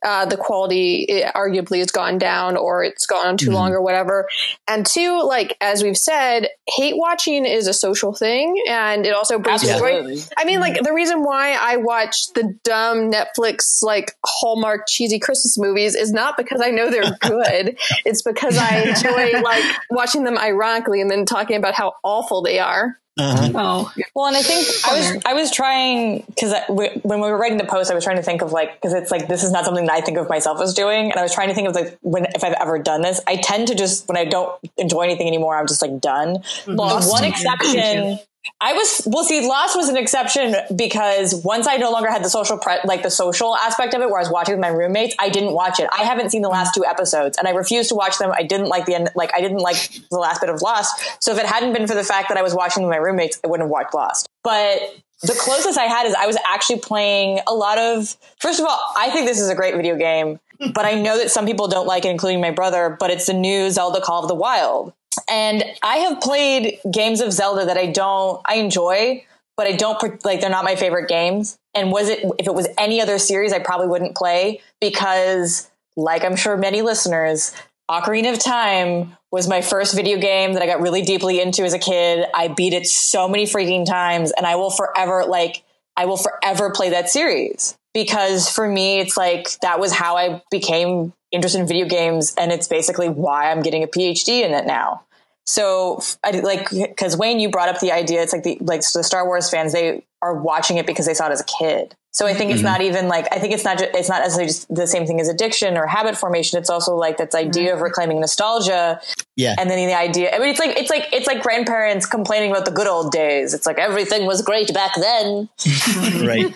[0.04, 3.54] uh, the quality arguably has gone down or it's gone on too mm-hmm.
[3.54, 4.28] long or whatever.
[4.68, 9.38] And two, like as we've said, hate watching is a social thing, and it also
[9.38, 10.16] brings joy.
[10.36, 15.58] I mean, like the reason why I watch the dumb Netflix like Hallmark cheesy Christmas
[15.58, 17.78] movies is not because I know they're good.
[18.04, 22.58] it's because I enjoy like watching them ironically and then talking about how awful they
[22.58, 22.98] are.
[23.16, 23.52] Uh-huh.
[23.54, 27.58] Oh well, and I think I was I was trying because when we were writing
[27.58, 29.64] the post, I was trying to think of like because it's like this is not
[29.64, 31.76] something that I think of myself as doing, and I was trying to think of
[31.76, 33.20] like when if I've ever done this.
[33.26, 36.42] I tend to just when I don't enjoy anything anymore, I'm just like done.
[36.66, 37.10] Lost.
[37.10, 38.18] one exception
[38.60, 39.24] I was well.
[39.24, 43.02] See, Lost was an exception because once I no longer had the social pre- like
[43.02, 45.80] the social aspect of it, where I was watching with my roommates, I didn't watch
[45.80, 45.88] it.
[45.92, 48.32] I haven't seen the last two episodes, and I refused to watch them.
[48.34, 49.10] I didn't like the end.
[49.14, 51.22] Like I didn't like the last bit of Lost.
[51.22, 53.40] So if it hadn't been for the fact that I was watching with my roommates,
[53.42, 54.28] I wouldn't have watched Lost.
[54.42, 54.80] But
[55.22, 58.16] the closest I had is I was actually playing a lot of.
[58.38, 60.38] First of all, I think this is a great video game,
[60.74, 62.96] but I know that some people don't like it, including my brother.
[62.98, 64.92] But it's the new Zelda Call of the Wild,
[65.28, 69.24] and I have played games of Zelda that I don't, I enjoy,
[69.56, 70.40] but I don't like.
[70.40, 71.58] They're not my favorite games.
[71.74, 76.24] And was it if it was any other series, I probably wouldn't play because, like
[76.24, 77.54] I'm sure many listeners,
[77.90, 81.74] Ocarina of Time was my first video game that I got really deeply into as
[81.74, 82.26] a kid.
[82.34, 85.62] I beat it so many freaking times and I will forever like
[85.96, 90.42] I will forever play that series because for me it's like that was how I
[90.50, 94.66] became interested in video games and it's basically why I'm getting a PhD in it
[94.66, 95.02] now.
[95.46, 99.04] So I like cuz Wayne you brought up the idea it's like the like the
[99.04, 101.94] Star Wars fans they are watching it because they saw it as a kid.
[102.12, 102.66] So I think it's mm-hmm.
[102.66, 105.28] not even like I think it's not it's not necessarily just the same thing as
[105.28, 106.58] addiction or habit formation.
[106.58, 107.76] It's also like that idea mm-hmm.
[107.76, 109.00] of reclaiming nostalgia.
[109.36, 109.54] Yeah.
[109.58, 112.64] And then the idea I mean it's like it's like it's like grandparents complaining about
[112.64, 113.52] the good old days.
[113.52, 115.48] It's like everything was great back then.
[116.26, 116.54] right.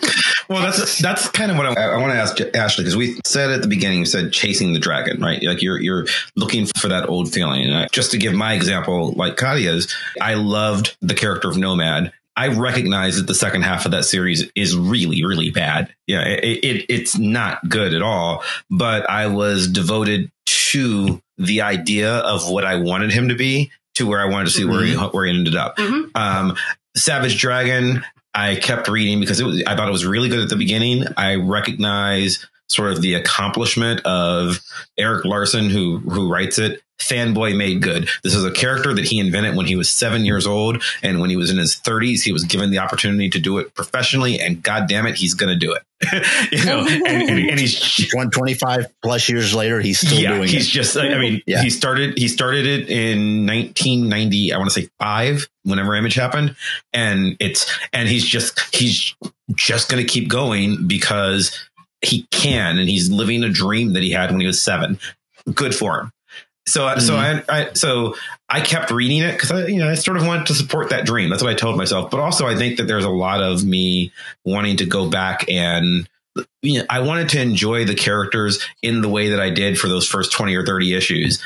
[0.49, 3.51] Well, that's that's kind of what I, I want to ask Ashley because we said
[3.51, 5.43] at the beginning, you said chasing the dragon, right?
[5.43, 6.05] Like you're you're
[6.35, 7.65] looking for that old feeling.
[7.65, 12.13] And I, just to give my example, like Kadia's, I loved the character of Nomad
[12.39, 15.93] I recognize that the second half of that series is really, really bad.
[16.07, 18.43] Yeah, it, it, it's not good at all.
[18.69, 20.31] But I was devoted
[20.71, 24.51] to the idea of what I wanted him to be, to where I wanted to
[24.51, 24.71] see mm-hmm.
[24.71, 25.15] where he mm-hmm.
[25.15, 25.77] where he ended up.
[25.77, 26.15] Mm-hmm.
[26.15, 26.55] Um,
[26.95, 28.03] Savage Dragon,
[28.33, 31.05] I kept reading because it was I thought it was really good at the beginning.
[31.17, 34.59] I recognize sort of the accomplishment of
[34.97, 38.09] Erik Larsen, who who writes it, fanboy made good.
[38.23, 40.83] This is a character that he invented when he was seven years old.
[41.01, 43.73] And when he was in his 30s, he was given the opportunity to do it
[43.73, 44.39] professionally.
[44.39, 45.83] And God damn it, he's going to do it.
[46.51, 50.67] you know, and, and, and, he's 125 plus years later, he's still yeah, doing he's
[50.67, 50.71] it.
[50.71, 51.61] just, I mean, yeah.
[51.61, 56.55] he started, he started it in 1990, I want to say five, whenever Image happened.
[56.93, 59.13] And it's, and he's just, he's
[59.55, 61.57] just going to keep going because
[62.01, 62.77] he can.
[62.77, 64.99] And he's living a dream that he had when he was seven.
[65.53, 66.11] Good for him.
[66.67, 66.99] So, mm-hmm.
[66.99, 68.15] so I, I, so
[68.47, 71.05] I kept reading it because I, you know, I sort of wanted to support that
[71.05, 71.29] dream.
[71.29, 72.11] That's what I told myself.
[72.11, 74.11] But also, I think that there's a lot of me
[74.45, 76.07] wanting to go back and,
[76.61, 79.87] you know, I wanted to enjoy the characters in the way that I did for
[79.87, 81.41] those first 20 or 30 issues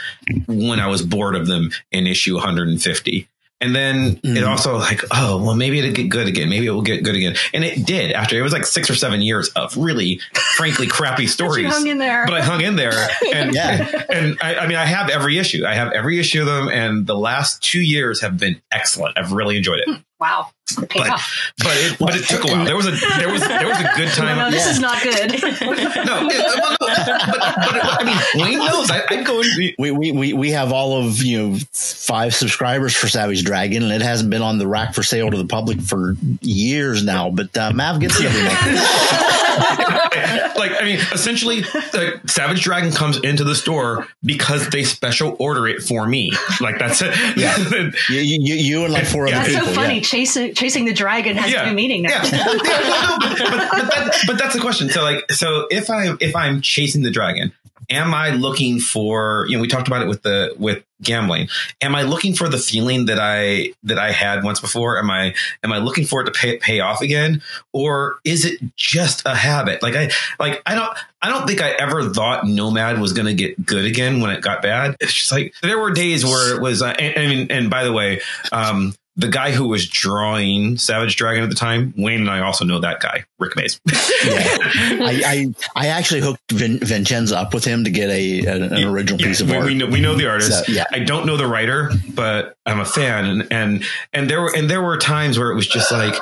[0.48, 3.28] when I was bored of them in issue 150.
[3.62, 4.36] And then mm.
[4.36, 6.50] it also like, oh, well, maybe it'll get good again.
[6.50, 7.36] Maybe it will get good again.
[7.54, 10.20] And it did after it was like six or seven years of really,
[10.58, 11.72] frankly, crappy stories.
[11.72, 12.26] hung in there.
[12.26, 12.92] But I hung in there.
[13.34, 14.04] And, yeah.
[14.10, 15.66] and I, I, mean, I have every issue.
[15.66, 16.70] I have every issue of them.
[16.70, 19.18] And the last two years have been excellent.
[19.18, 19.90] I've really enjoyed it.
[20.24, 20.52] Wow.
[20.78, 22.64] But but it, but it took a while.
[22.64, 24.38] There was a there was there was a good time.
[24.38, 24.72] No, no this yeah.
[24.72, 25.32] is not good.
[25.32, 28.90] no, it, well, no but, but, I mean, Wayne knows.
[28.90, 29.42] I, I go.
[29.42, 29.48] In,
[29.78, 33.92] we, we we we have all of you know five subscribers for Savage Dragon, and
[33.92, 37.30] it hasn't been on the rack for sale to the public for years now.
[37.30, 38.44] But uh, Mav gets it every
[39.54, 41.64] like I mean, essentially,
[41.94, 46.32] like, Savage Dragon comes into the store because they special order it for me.
[46.62, 47.14] Like that's it.
[47.38, 47.58] Yeah,
[48.10, 49.54] you, you, you, and like four other people.
[49.54, 50.00] That's so funny.
[50.00, 51.64] Yeah chasing chasing the dragon has yeah.
[51.64, 52.10] a new meaning now.
[52.10, 52.22] Yeah.
[52.32, 54.90] but, but, that, but that's the question.
[54.90, 57.52] So like, so if I if I'm chasing the dragon,
[57.90, 61.50] am I looking for, you know, we talked about it with the, with gambling.
[61.82, 64.98] Am I looking for the feeling that I, that I had once before?
[64.98, 67.42] Am I, am I looking for it to pay, pay off again?
[67.72, 69.84] Or is it just a habit?
[69.84, 70.10] Like I,
[70.40, 73.86] like, I don't, I don't think I ever thought Nomad was going to get good
[73.86, 74.96] again when it got bad.
[75.00, 77.84] It's just like, there were days where it was, uh, and, I mean, and by
[77.84, 82.30] the way, um, the guy who was drawing Savage Dragon at the time, Wayne and
[82.30, 83.80] I also know that guy, Rick Mays.
[83.88, 84.00] yeah.
[84.26, 88.84] I, I, I actually hooked Vin, Vincenzo up with him to get a an, an
[88.84, 89.66] original yeah, piece of we, art.
[89.66, 90.66] We know, we know the artist.
[90.66, 90.86] So, yeah.
[90.92, 94.70] I don't know the writer, but I'm a fan, and and and there were and
[94.70, 96.16] there were times where it was just like,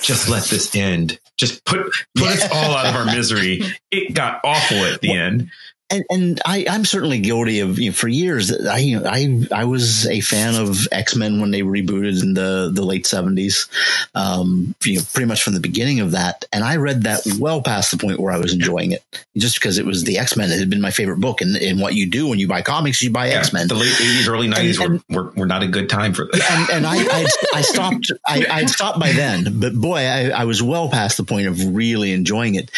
[0.00, 1.18] just let this end.
[1.36, 1.80] Just put
[2.16, 3.62] put us all out of our misery.
[3.90, 5.50] It got awful at the well, end
[5.90, 8.52] and and I, I'm certainly guilty of you know, for years.
[8.52, 12.82] I I I was a fan of X Men when they rebooted in the the
[12.82, 13.68] late seventies,
[14.14, 16.44] um, you know, pretty much from the beginning of that.
[16.52, 19.02] And I read that well past the point where I was enjoying it,
[19.36, 20.50] just because it was the X Men.
[20.50, 23.00] It had been my favorite book, and, and what you do when you buy comics,
[23.00, 23.68] you buy yeah, X Men.
[23.68, 26.50] The late eighties, early nineties were, were, were not a good time for this.
[26.50, 30.44] And, and I I, I stopped I I stopped by then, but boy, I, I
[30.44, 32.70] was well past the point of really enjoying it.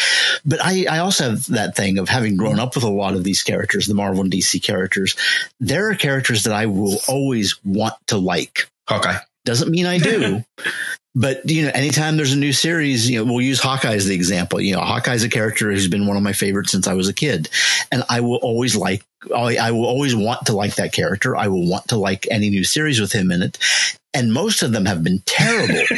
[0.45, 3.23] But I I also have that thing of having grown up with a lot of
[3.23, 5.15] these characters, the Marvel and DC characters,
[5.59, 8.69] there are characters that I will always want to like.
[8.87, 9.17] Hawkeye.
[9.45, 10.43] Doesn't mean I do.
[11.15, 14.15] but you know, anytime there's a new series, you know, we'll use Hawkeye as the
[14.15, 14.61] example.
[14.61, 17.13] You know, Hawkeye's a character who's been one of my favorites since I was a
[17.13, 17.49] kid,
[17.91, 19.03] and I will always like
[19.35, 21.35] I, I will always want to like that character.
[21.37, 23.57] I will want to like any new series with him in it.
[24.13, 25.81] And most of them have been terrible.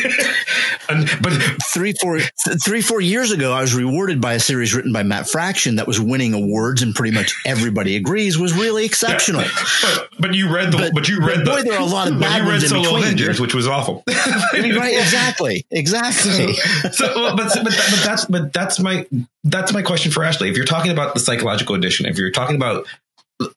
[0.90, 1.32] And- but
[1.74, 2.20] three, four,
[2.64, 5.88] three, four years ago, I was rewarded by a series written by Matt Fraction that
[5.88, 9.44] was winning awards, and pretty much everybody agrees was really exceptional.
[9.82, 11.86] but, but you read the but, But- you read but the boy, there are a
[11.86, 12.98] lot of bad you read ones in Solo.
[12.98, 14.04] Avengers, which was awful.
[14.08, 14.94] right?
[15.00, 15.66] Exactly.
[15.72, 16.54] Exactly.
[16.92, 19.08] so, well, but, but, that, but that's but that's my
[19.46, 20.50] that's my question for Ashley.
[20.50, 22.86] If you're talking about the psychological addiction, if you're talking about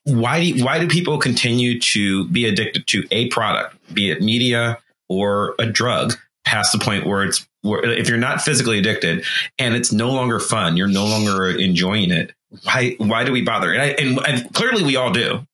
[0.04, 4.78] why do why do people continue to be addicted to a product, be it media
[5.08, 6.14] or a drug,
[6.44, 9.24] past the point where it's where if you're not physically addicted
[9.58, 12.32] and it's no longer fun, you're no longer enjoying it.
[12.62, 13.72] Why why do we bother?
[13.72, 15.46] And, I, and, and clearly we all do.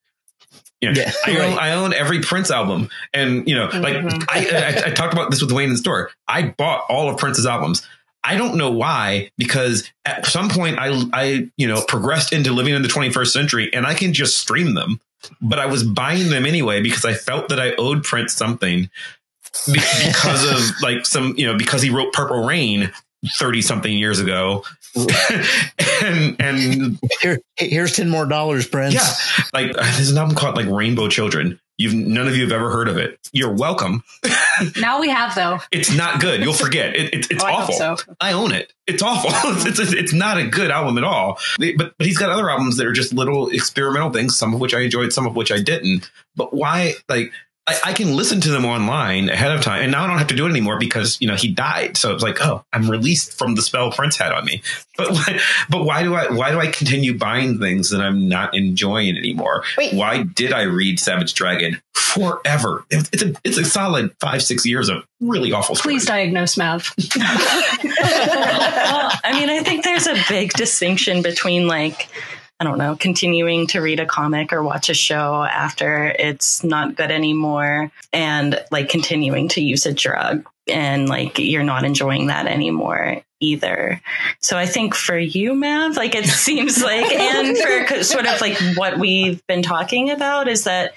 [0.81, 1.59] You know, Yeah, I, own, right.
[1.59, 4.25] I own every Prince album, and you know, like mm-hmm.
[4.29, 6.11] I, I, I talked about this with Wayne in the store.
[6.27, 7.87] I bought all of Prince's albums.
[8.25, 12.75] I don't know why, because at some point I, I, you know, progressed into living
[12.75, 15.01] in the 21st century, and I can just stream them.
[15.41, 18.91] But I was buying them anyway because I felt that I owed Prince something
[19.71, 22.93] because of like some, you know, because he wrote Purple Rain
[23.39, 24.65] 30 something years ago,
[26.03, 28.95] and and Here, here's ten more dollars, Prince.
[28.95, 31.59] yeah, like there's an album called like Rainbow Children.
[31.79, 33.19] You've none of you have ever heard of it.
[33.33, 34.05] You're welcome.
[34.81, 35.59] Now we have though.
[35.73, 36.41] It's not good.
[36.43, 36.95] You'll forget.
[36.95, 37.75] It, it, it's Oh, I awful.
[37.75, 37.97] so.
[38.21, 38.73] I own it.
[38.87, 39.31] It's awful.
[39.67, 41.39] it's, it's it's not a good album at all.
[41.59, 44.37] But but he's got other albums that are just little experimental things.
[44.37, 46.11] Some of which I enjoyed, some of which I didn't.
[46.37, 46.95] But why?
[47.09, 47.33] Like
[47.67, 50.27] I, I can listen to them online ahead of time, and now I don't have
[50.29, 51.97] to do it anymore because you know he died.
[51.97, 54.63] So it's like, oh, I'm released from the spell Prince had on me.
[54.97, 55.41] But why,
[55.71, 59.63] but why do I why do I continue buying things that I'm not enjoying anymore?
[59.79, 59.95] Wait.
[59.95, 62.85] Why did I read Savage Dragon forever?
[62.91, 65.77] It's it's a it's a solid five six years of really awful.
[65.77, 66.07] Please stories.
[66.07, 66.93] diagnose Mav.
[67.17, 67.23] well,
[69.25, 72.09] I mean, I think there's a big distinction between like,
[72.63, 76.95] I don't know, continuing to read a comic or watch a show after it's not
[76.95, 82.47] good anymore and like continuing to use a drug and like you're not enjoying that
[82.47, 84.01] anymore either.
[84.39, 88.57] So I think for you, Mav, like it seems like, and for sort of like
[88.77, 90.95] what we've been talking about is that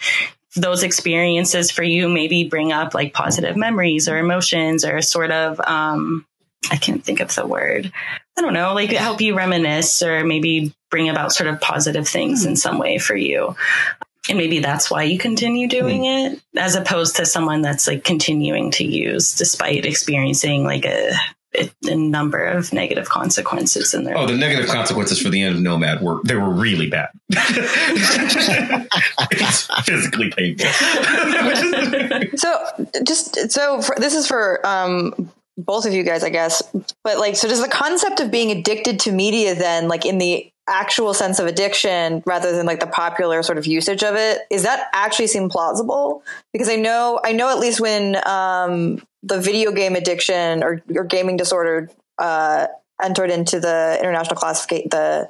[0.55, 5.59] those experiences for you maybe bring up like positive memories or emotions or sort of,
[5.61, 6.27] um,
[6.71, 7.91] I can't think of the word.
[8.37, 12.45] I don't know, like help you reminisce or maybe bring about sort of positive things
[12.45, 13.55] in some way for you.
[14.27, 18.71] And maybe that's why you continue doing it as opposed to someone that's like continuing
[18.71, 21.11] to use despite experiencing like a,
[21.57, 25.55] a, a number of negative consequences in their Oh, the negative consequences for the end
[25.55, 27.09] of Nomad were they were really bad.
[29.31, 30.67] it's physically painful.
[32.37, 36.61] So just so for, this is for um, both of you guys, I guess.
[37.03, 40.51] But like, so does the concept of being addicted to media then, like in the
[40.67, 44.63] actual sense of addiction, rather than like the popular sort of usage of it, is
[44.63, 46.23] that actually seem plausible?
[46.51, 51.03] Because I know, I know at least when um, the video game addiction or, or
[51.03, 52.67] gaming disorder uh,
[53.01, 55.29] entered into the international classification, the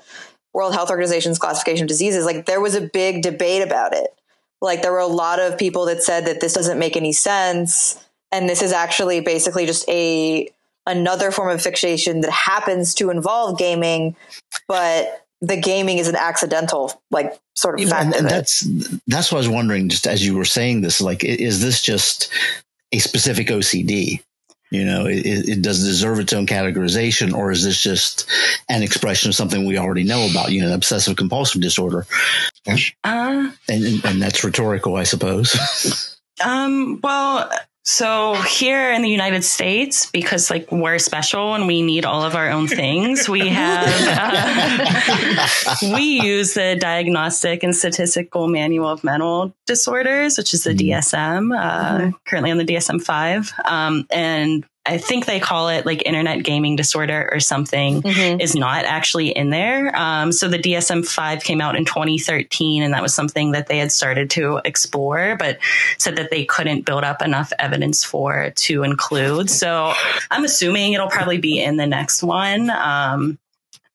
[0.54, 4.08] World Health Organization's classification of diseases, like there was a big debate about it.
[4.62, 8.02] Like there were a lot of people that said that this doesn't make any sense,
[8.36, 10.50] and this is actually basically just a
[10.86, 14.16] another form of fixation that happens to involve gaming,
[14.68, 18.30] but the gaming is an accidental like sort of fact and, and it.
[18.30, 18.68] that's
[19.08, 19.90] that's what I was wondering.
[19.90, 22.30] Just as you were saying this, like, is this just
[22.92, 24.22] a specific OCD?
[24.72, 28.28] You know, it, it does deserve its own categorization, or is this just
[28.68, 30.52] an expression of something we already know about?
[30.52, 32.06] You know, obsessive compulsive disorder,
[32.68, 32.76] uh,
[33.06, 36.12] and, and and that's rhetorical, I suppose.
[36.44, 37.50] Um, well,
[37.88, 42.34] so here in the United States, because like we're special and we need all of
[42.34, 49.56] our own things, we have, uh, we use the Diagnostic and Statistical Manual of Mental
[49.68, 53.54] Disorders, which is the DSM, uh, currently on the DSM 5.
[53.66, 58.40] Um, and I think they call it like internet gaming disorder or something Mhm.
[58.42, 59.92] is not actually in there.
[59.96, 63.80] Um, so the DSM 5 came out in 2013, and that was something that they
[63.80, 65.58] had started to explore, but
[65.98, 69.50] said that they couldn't build up enough evidence for to include.
[69.50, 69.94] So
[70.30, 72.70] I'm assuming it'll probably be in the next one.
[72.70, 73.40] Um,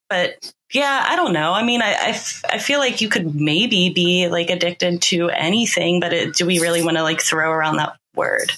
[0.08, 1.52] but yeah, I don't know.
[1.52, 5.28] I mean, I, I, f- I feel like you could maybe be like addicted to
[5.30, 8.52] anything, but it, do we really want to like throw around that word?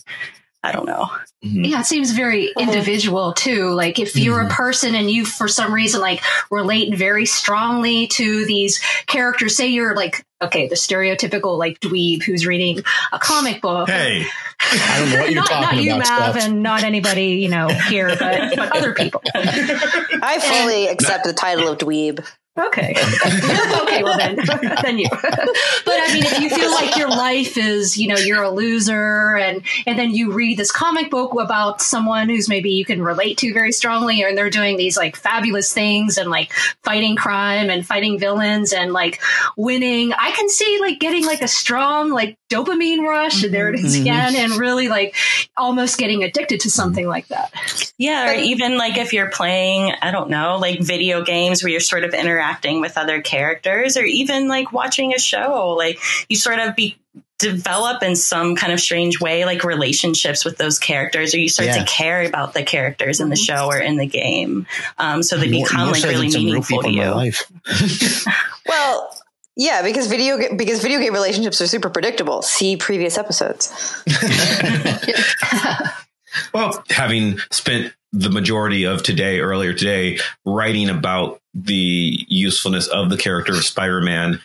[0.63, 1.11] I don't know.
[1.45, 1.65] Mm-hmm.
[1.65, 2.71] Yeah, it seems very uh-huh.
[2.71, 3.71] individual too.
[3.71, 4.55] Like if you're a mm-hmm.
[4.55, 9.97] person and you, for some reason, like relate very strongly to these characters, say you're
[9.97, 13.89] like, okay, the stereotypical like dweeb who's reading a comic book.
[13.89, 14.25] hey,
[14.61, 16.45] I don't know what you're not, talking not you, about, Mav, Steph.
[16.45, 19.21] and not anybody, you know, here, but, but other people.
[19.35, 22.25] I fully accept the title of dweeb.
[22.59, 22.91] Okay.
[23.25, 24.37] okay, well then,
[24.83, 25.09] then you.
[25.11, 25.23] but
[25.87, 29.63] I mean, if you feel like your life is, you know, you're a loser, and
[29.87, 33.55] and then you read this comic book about someone who's maybe you can relate to
[33.55, 36.53] very strongly, and they're doing these like fabulous things and like
[36.85, 39.23] fighting crime and fighting villains and like
[39.57, 43.77] winning, I can see like getting like a strong like dopamine rush, and there it
[43.81, 44.01] is Mhm.
[44.03, 45.17] again, and really like
[45.57, 47.51] almost getting addicted to something like that.
[47.97, 51.81] Yeah, or even like if you're playing, I don't know, like video games where you're
[51.81, 52.42] sort of interacting
[52.81, 56.97] with other characters, or even like watching a show, like you sort of be
[57.39, 61.71] develop in some kind of strange way like relationships with those characters or you start
[61.71, 61.79] Yeah.
[61.79, 64.67] to care about the characters in the show or in the game
[64.97, 67.51] um, so they More- become more like really some real meaningful to in you life.
[68.69, 69.11] Well,
[69.57, 72.43] yeah, because video ga- because video game relationships are super predictable.
[72.43, 73.73] See previous episodes.
[76.53, 83.17] Well, having spent the majority of today, earlier today, writing about the usefulness of the
[83.17, 84.41] character of Spider Man,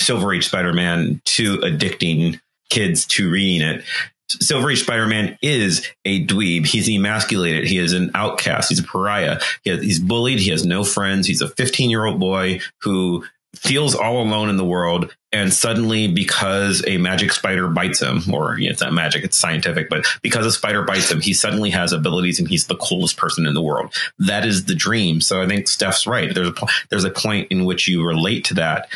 [0.00, 3.84] Silver Age Spider Man, to addicting kids to reading it.
[4.28, 6.66] Silver Age Spider Man is a dweeb.
[6.66, 7.66] He's emasculated.
[7.66, 8.70] He is an outcast.
[8.70, 9.38] He's a pariah.
[9.62, 10.40] He has, he's bullied.
[10.40, 11.26] He has no friends.
[11.26, 13.24] He's a 15 year old boy who
[13.54, 15.14] feels all alone in the world.
[15.34, 19.36] And suddenly, because a magic spider bites him, or you know, it's not magic, it's
[19.36, 23.16] scientific, but because a spider bites him, he suddenly has abilities and he's the coolest
[23.16, 23.92] person in the world.
[24.20, 25.20] That is the dream.
[25.20, 26.32] So I think Steph's right.
[26.32, 26.54] There's a,
[26.88, 28.88] there's a point in which you relate to that.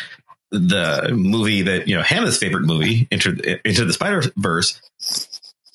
[0.53, 4.80] The movie that, you know, Hannah's favorite movie, Into, Into the Spider Verse,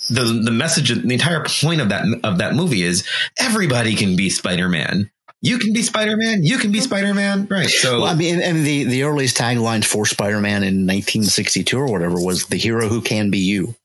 [0.10, 3.06] the the message, the entire point of that of that movie is
[3.38, 5.12] everybody can be Spider Man.
[5.44, 6.42] You can be Spider Man.
[6.42, 7.48] You can be Spider Man.
[7.50, 7.68] Right.
[7.70, 11.92] So Well, I mean, and the, the earliest taglines for Spider Man in 1962 or
[11.92, 13.76] whatever was the hero who can be you.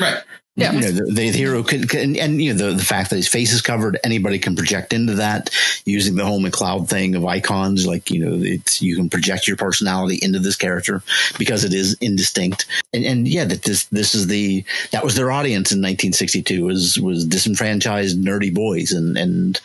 [0.00, 0.22] right.
[0.54, 0.72] Yeah.
[0.72, 3.26] You know, the, the hero could, can, and you know, the, the fact that his
[3.28, 5.48] face is covered, anybody can project into that
[5.86, 7.86] using the home and cloud thing of icons.
[7.86, 11.02] Like, you know, it's, you can project your personality into this character
[11.38, 12.66] because it is indistinct.
[12.92, 17.00] And, and yeah, that this, this is the, that was their audience in 1962 was,
[17.00, 18.92] was disenfranchised nerdy boys.
[18.92, 19.58] And, and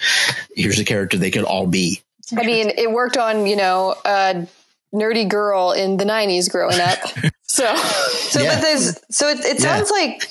[0.55, 2.01] here's a character they could all be.
[2.38, 4.47] I mean, it worked on, you know, a
[4.93, 6.99] nerdy girl in the 90s growing up.
[7.49, 8.55] So, So, Yeah.
[8.55, 9.77] but there's so it, it Yeah.
[9.77, 10.29] sounds like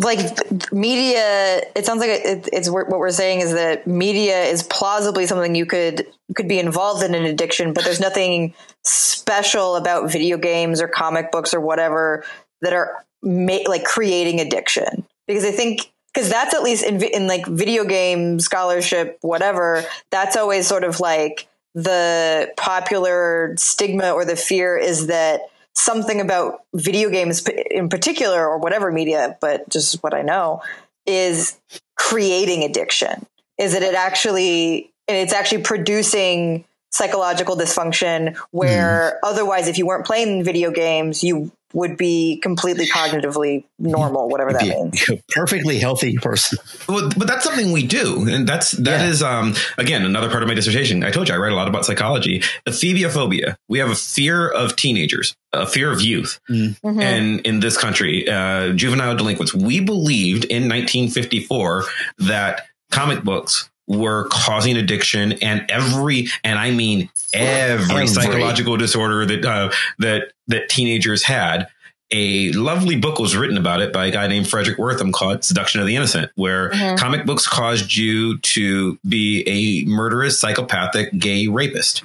[0.00, 1.62] like media.
[1.74, 5.66] It sounds like it, it's what we're saying is that media is plausibly something you
[5.66, 10.88] could could be involved in an addiction, but there's nothing special about video games or
[10.88, 12.24] comic books or whatever
[12.62, 15.06] that are ma- like creating addiction.
[15.26, 19.84] Because I think because that's at least in in like video game scholarship, whatever.
[20.10, 25.42] That's always sort of like the popular stigma or the fear is that
[25.74, 30.60] something about video games in particular or whatever media but just what i know
[31.06, 31.58] is
[31.96, 33.26] creating addiction.
[33.58, 39.28] Is that it actually and it's actually producing psychological dysfunction where hmm.
[39.28, 44.62] otherwise if you weren't playing video games you would be completely cognitively normal whatever that
[44.62, 46.58] Be means a perfectly healthy person.
[46.88, 49.06] Well, but that's something we do, and that's that Yeah.
[49.08, 51.04] is um again another part of my dissertation.
[51.04, 52.42] I told you I write a lot about psychology.
[52.66, 53.56] Ephebiophobia.
[53.68, 56.76] We have a fear of teenagers, a fear of youth, Mhm.
[57.02, 59.54] and in this country, uh, juvenile delinquents.
[59.54, 61.84] We believed in 1954
[62.18, 68.06] that comic books were causing addiction, and every and I mean every, Every.
[68.06, 71.66] psychological disorder that uh, that that teenagers had
[72.12, 75.80] a lovely book was written about it by a guy named Fredric Wertham called Seduction
[75.80, 76.98] of the Innocent, where Mhm.
[76.98, 82.02] comic books caused you to be a murderous, psychopathic, gay rapist.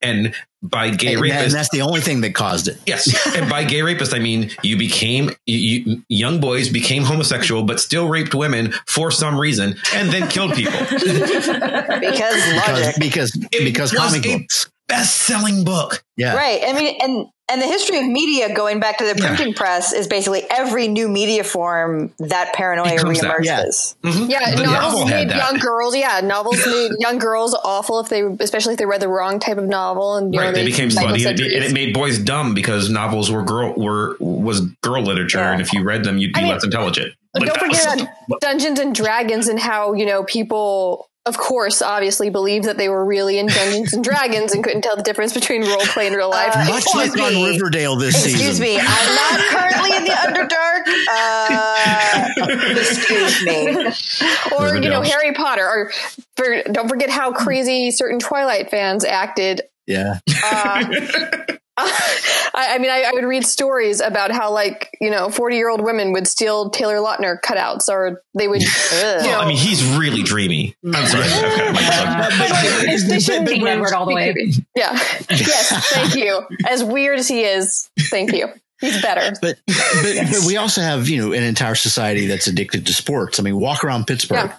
[0.00, 2.78] And by gay And, that- rapist, and that's the only thing that caused it.
[2.86, 3.36] yes.
[3.36, 7.80] and by gay rapist, I mean you became, you, you, young boys became homosexual, but
[7.80, 10.78] still raped women for some reason and then killed people.
[10.90, 14.68] because logic Because, because, It because comic a books.
[14.88, 16.02] Best selling book.
[16.16, 16.34] Yeah.
[16.34, 16.62] Right.
[16.66, 19.34] I mean, and and the history of media going back to the Yeah.
[19.34, 23.94] printing press is basically every new media form that paranoia Becomes that, reemerges.
[24.04, 24.28] Mhm.
[24.30, 25.96] Yeah, The novel novels made young girls.
[25.96, 29.56] Yeah, novels made young girls awful if they, especially if they read the wrong type
[29.56, 30.16] of novel.
[30.16, 32.90] And you Right, know, they became cycle and it, and it made boys dumb because
[32.90, 35.52] novels were girl were was girl literature, Yeah.
[35.52, 37.12] and if you read them, you'd be I mean, less intelligent.
[37.34, 38.08] Like, don't that was forget
[38.42, 43.04] Dungeons and Dragons and how you know people, of course, obviously believed that they were
[43.04, 46.30] really in Dungeons and Dragons and couldn't tell the difference between role play and real
[46.30, 46.56] life.
[46.56, 47.44] Uh, Much like Excuse on.
[47.44, 48.48] Riverdale this Excuse season.
[48.48, 50.88] Excuse me, I'm not currently in the Underdark.
[51.10, 52.28] Uh,
[52.80, 54.56] excuse me.
[54.56, 55.66] or you know Harry Potter.
[55.66, 55.92] Or
[56.36, 59.62] for, don't forget how crazy certain Twilight fans acted.
[59.88, 60.20] Yeah.
[60.44, 60.84] Uh,
[61.80, 65.70] I, I mean, I, I would read stories about how, like, you know, 40 year
[65.70, 69.56] old women would steal Taylor Lautner cutouts or they would, you know, Well, I mean,
[69.56, 70.74] he's really dreamy.
[70.84, 71.24] I'm sorry.
[71.24, 72.96] Okay, Mike, sorry.
[72.96, 74.34] they shouldn't King be Edward all the way.
[74.74, 74.92] Yeah.
[75.30, 75.90] Yes.
[75.92, 76.42] Thank you.
[76.66, 78.48] As weird as he is, thank you.
[78.80, 79.34] He's better.
[79.40, 79.66] But but,
[80.30, 83.38] but we also have you know an entire society that's addicted to sports.
[83.38, 84.50] I mean, walk around Pittsburgh.
[84.50, 84.56] Yeah.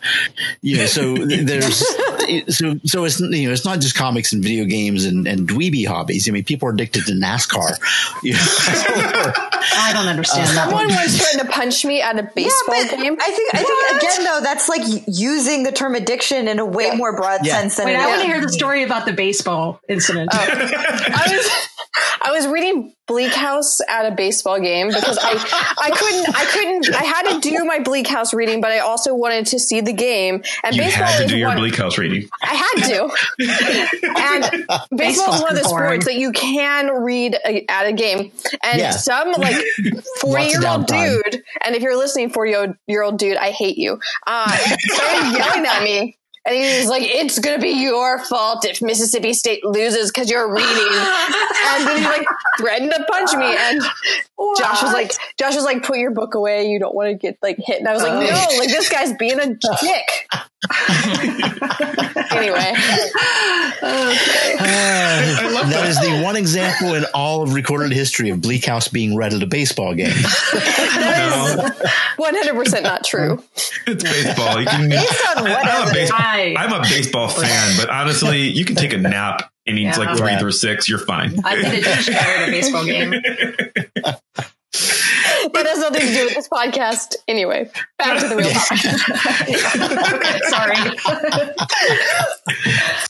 [0.62, 1.78] You know, so there's
[2.56, 5.86] so so it's you know it's not just comics and video games and, and dweeby
[5.88, 6.28] hobbies.
[6.28, 7.78] I mean, people are addicted to NASCAR.
[8.24, 10.96] You know, I don't understand that Someone one.
[10.96, 13.18] once threatened to punch me at a baseball but game.
[13.20, 16.92] I think I think again though that's like using the term addiction in a way
[16.96, 17.60] more broad Yeah.
[17.60, 20.30] sense than Wait, it I want to hear the story about the baseball incident.
[20.34, 20.38] Oh.
[20.40, 21.69] I was
[22.22, 25.32] I was reading Bleak House at a baseball game because I
[25.78, 29.16] I couldn't I couldn't I had to do my Bleak House reading, but I also
[29.16, 30.44] wanted to see the game.
[30.64, 32.30] And You baseball had to do your one, Bleak House reading.
[32.42, 33.10] I had to.
[34.04, 36.02] and baseball is one of the boring.
[36.02, 38.32] sports that you can read a, at a game.
[38.64, 38.92] And Yeah.
[38.92, 39.56] some like
[40.22, 44.00] 40 year old dude, and if you're listening, 40 year old dude, I hate you,
[44.28, 46.18] uh, started yelling at me.
[46.46, 50.32] And he was like, it's going to be your fault if Mississippi State loses because
[50.32, 50.68] you're reading.
[50.68, 52.28] and then he like
[52.58, 53.56] threatened to punch me.
[53.56, 53.82] And
[54.58, 56.70] Josh was like, Josh was like, put your book away.
[56.70, 57.80] You don't want to get like hit.
[57.80, 58.20] And I was like, oh.
[58.22, 59.48] no, like this guy's being a
[59.82, 60.08] dick.
[62.32, 62.74] anyway.
[65.70, 69.34] that is the one example in all of recorded history of Bleak House being read
[69.34, 70.14] at a baseball game.
[72.20, 73.42] That is 100% not true.
[73.88, 74.60] It's baseball.
[74.60, 78.50] You can, Based on what I'm a, base, I- I'm a baseball fan, but honestly,
[78.50, 80.04] you can take a nap innings Yeah.
[80.06, 80.40] like three Yeah.
[80.40, 80.90] through six.
[80.90, 81.40] You're fine.
[81.46, 83.14] I did a dish at a baseball game.
[85.54, 87.16] That has nothing to do with this podcast.
[87.28, 89.58] Anyway, back to the real topic.
[90.50, 90.76] Sorry.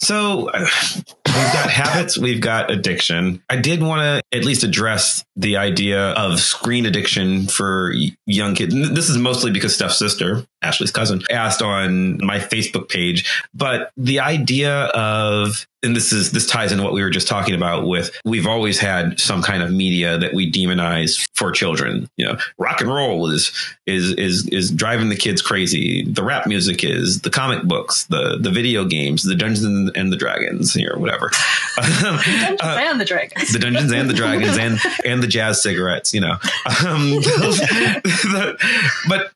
[0.01, 3.43] So we've got habits, we've got addiction.
[3.49, 7.93] I did want to at least address the idea of screen addiction for
[8.25, 8.73] young kids.
[8.73, 13.29] And This is mostly because Steph's sister, Ashley's cousin, asked on my Facebook page.
[13.53, 17.55] But the idea of and this is this ties into what we were just talking
[17.55, 22.25] about with we've always had some kind of media that we demonize for children you
[22.25, 23.53] know rock and roll is
[23.87, 28.37] is is is driving the kids crazy the rap music is the comic books the
[28.41, 31.31] the video games the dungeons and the dragons or whatever
[31.77, 33.53] the Dungeons Uh, and the Dragons.
[33.53, 36.33] the dungeons and the dragons and and the jazz cigarettes you know
[36.85, 38.57] um, the-
[39.07, 39.31] but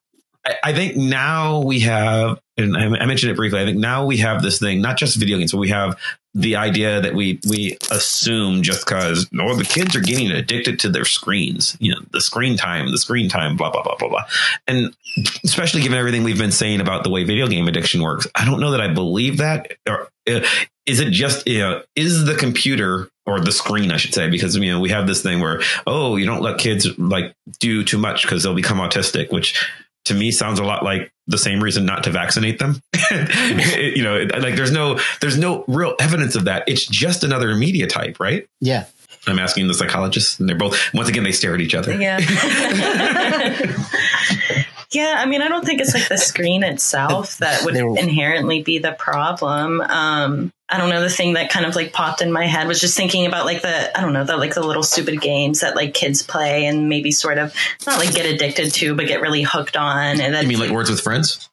[0.45, 4.05] I, I think now we have and I, I mentioned it briefly i think now
[4.05, 5.97] we have this thing not just video games but we have
[6.35, 10.89] the idea that we we assume just because oh the kids are getting addicted to
[10.89, 14.23] their screens you know the screen time the screen time blah blah blah blah blah.
[14.67, 14.95] And
[15.43, 18.59] especially given everything we've been saying about the way video game addiction works i don't
[18.59, 20.39] know that i believe that or uh,
[20.85, 24.55] is it just you know is the computer or the screen i should say because
[24.55, 27.99] you know we have this thing where oh you don't let kids like do too
[27.99, 29.69] much because they'll become autistic which
[30.05, 34.03] to me sounds a lot like the same reason not to vaccinate them It- you
[34.03, 37.87] know it- like there's no there's no real evidence of that it's just another media
[37.87, 38.85] type right Yeah.
[39.27, 42.19] i'm asking the psychologists and they're both once again they stare at each other Yeah.
[44.91, 48.77] yeah, I mean, I don't think it's like the screen itself that would inherently be
[48.79, 49.81] the problem.
[49.81, 51.01] Um, I don't know.
[51.01, 53.61] The thing that kind of like popped in my head was just thinking about like
[53.61, 56.89] the I don't know the like the little stupid games that like kids play and
[56.89, 57.53] maybe sort of
[57.85, 60.19] not like get addicted to, but get really hooked on.
[60.19, 61.47] And then you mean like words with friends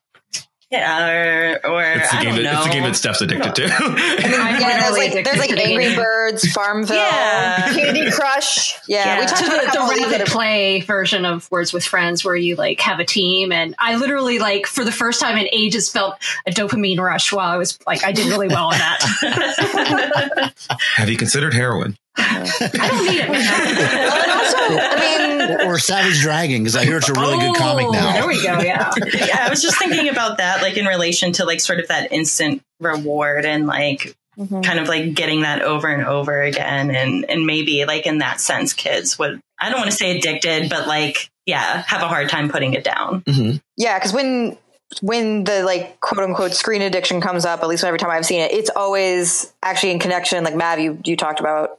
[0.71, 2.59] yeah, or or it's the I game don't that, know.
[2.59, 5.95] it's the game that steph's addicted to I'm Yeah, there's really like there's like Angry.
[5.97, 6.97] Birds, Farmville.
[6.97, 7.73] Yeah.
[7.75, 8.79] Candy Crush.
[8.87, 9.27] Yeah, we Yeah.
[9.27, 12.37] talked to about the, the of these rapid play version of Words with Friends, where
[12.37, 15.91] you like have a team, and I literally like for the first time in ages
[15.91, 16.17] felt
[16.47, 20.53] a dopamine rush while I was like I did really well on that.
[20.95, 23.31] have you considered heroin I don't need it.
[23.31, 27.57] And also, I mean, Or, or Savage Dragon, because I hear it's a really good
[27.57, 28.27] comic Oh, There now.
[28.27, 28.61] we go.
[28.61, 28.91] Yeah.
[29.15, 32.13] yeah, I was just thinking about that, like in relation to like sort of that
[32.13, 34.61] instant reward and like mm-hmm.
[34.61, 38.41] kind of like getting that over and over again, and and maybe like in that
[38.41, 42.29] sense, kids would I don't want to say addicted, but like yeah, have a hard
[42.29, 43.23] time putting it down.
[43.23, 43.57] Mm-hmm.
[43.77, 44.57] yeah, because when
[45.01, 48.41] when the like quote unquote screen addiction comes up, at least every time I've seen
[48.41, 50.45] it, it's always actually in connection.
[50.45, 51.79] Like Mav, you you talked about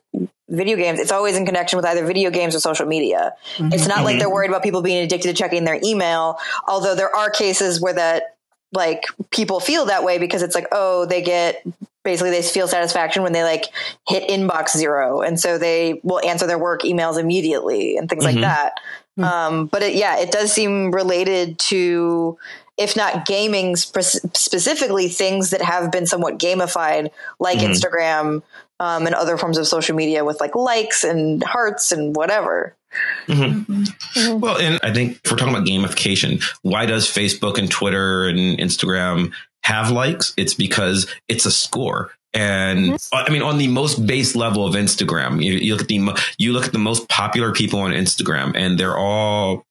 [0.50, 1.00] video games.
[1.00, 3.34] It's always in connection with either video games or social media.
[3.56, 3.74] Mm-hmm.
[3.74, 4.20] It's not like mm-hmm.
[4.20, 6.38] they're worried about people being addicted to checking their email.
[6.68, 8.36] Although there are cases where that
[8.74, 11.66] like people feel that way because it's like oh they get
[12.04, 13.66] basically they feel satisfaction when they like
[14.08, 18.36] hit inbox zero and so they will answer their work emails immediately and things like
[18.36, 18.44] mm-hmm.
[18.44, 18.80] that
[19.22, 22.38] um, but it, yeah it does seem related to
[22.82, 24.02] if not gaming spe-
[24.34, 27.10] specifically, things that have been somewhat gamified,
[27.40, 27.70] like Mhm.
[27.70, 28.42] Instagram
[28.80, 32.76] um, and other forms of social media with like likes and hearts and whatever.
[33.28, 34.40] Mhm.
[34.42, 38.58] Well, and I think if we're talking about gamification, why does Facebook and Twitter and
[38.60, 39.32] Instagram
[39.64, 40.34] have likes?
[40.36, 42.12] It's because it's a score.
[42.34, 46.24] And I mean, on the most base level of Instagram, you, you look at the
[46.38, 49.66] you look at the most popular people on Instagram, and they're all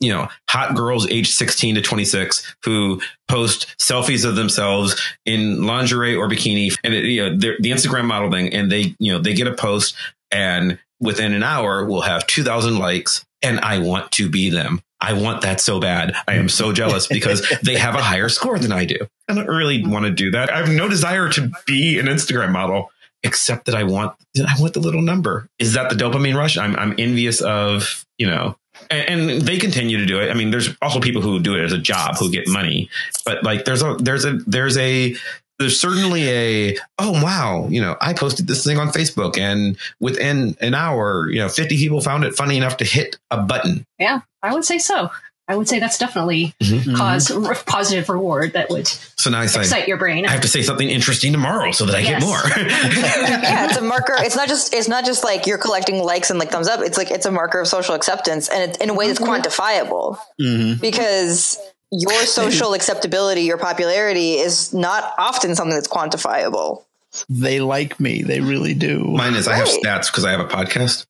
[0.00, 6.14] you know hot girls aged 16 to 26 who post selfies of themselves in lingerie
[6.14, 6.74] or bikini.
[6.84, 9.54] And it, you know the instagram model thing and they you know they get a
[9.54, 9.94] post
[10.30, 14.80] and within an hour we'll have 2000 likes and i want to be them.
[15.04, 16.14] I want that so bad.
[16.28, 18.98] I am so jealous because they have a higher score than i do.
[19.28, 20.52] I don't really want to do that.
[20.52, 22.90] I have no desire to be an instagram model
[23.24, 25.48] except that i want i want the little number.
[25.58, 26.56] Is that the dopamine rush?
[26.56, 28.56] I'm, I'm envious of you know
[28.90, 30.30] and, and they continue to do it.
[30.30, 32.90] I mean, there's also people who do it as a job who get money,
[33.24, 35.14] but like there's a there's a there's a
[35.58, 40.56] there's certainly a oh wow you know I posted this thing on Facebook and within
[40.60, 43.84] an hour you know 50 people found it funny enough to hit a button.
[43.98, 45.10] Yeah, I would say so.
[45.48, 46.96] I would say that's definitely Mhm.
[46.96, 50.24] cause r- positive reward that would So now I say excite your brain.
[50.24, 52.10] I have to say something interesting tomorrow so that I Yes.
[52.10, 52.40] get more.
[52.56, 54.14] yeah, it's a marker.
[54.20, 56.80] It's not just it's not just like you're collecting likes and like thumbs up.
[56.80, 60.16] It's like it's a marker of social acceptance, and it, in a way that's quantifiable
[60.40, 60.80] Mhm.
[60.80, 61.58] because
[61.90, 66.84] your social acceptability, your popularity, is not often something that's quantifiable.
[67.28, 68.22] They like me.
[68.22, 69.00] They really do.
[69.00, 71.04] Mine is I have stats because I have a podcast.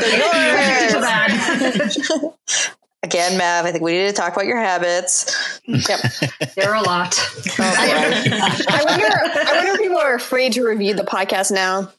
[0.00, 2.32] To.
[3.04, 5.60] Again, Mav, I think we need to talk about your habits.
[5.66, 6.00] Yep,
[6.56, 7.14] there are a lot.
[7.58, 9.06] Oh, I wonder.
[9.06, 11.92] I wonder if people are afraid to review the podcast now.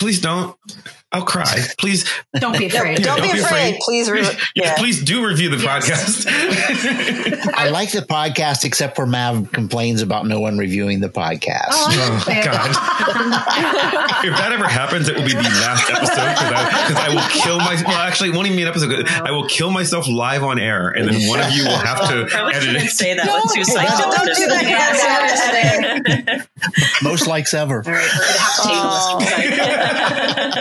[0.00, 0.56] Please don't.
[1.14, 1.58] I'll cry.
[1.78, 2.04] Please
[2.38, 2.96] Don't be afraid.
[2.98, 3.74] Don't, don't be be afraid.
[3.76, 3.80] afraid.
[3.80, 4.74] Please, re- yeah, yeah.
[4.76, 6.26] please do review the podcast.
[7.54, 11.68] I like the podcast, except for Mav complains about no one reviewing the podcast.
[11.70, 12.70] Oh, oh God!
[14.24, 17.28] if that ever happens, it will be the last episode because I, 'cause I will
[17.42, 17.74] kill my.
[17.86, 19.06] Well, actually, it won't even be an episode.
[19.08, 22.26] I will kill myself live on air, and then one of you will have to
[22.28, 22.90] Probably edit it.
[22.90, 24.40] say that with two don't psychologists.
[24.42, 24.64] do that,
[26.24, 26.48] guys.
[27.02, 27.82] Most likes ever.
[27.86, 28.58] All right, we're gonna have
[29.20, 29.24] to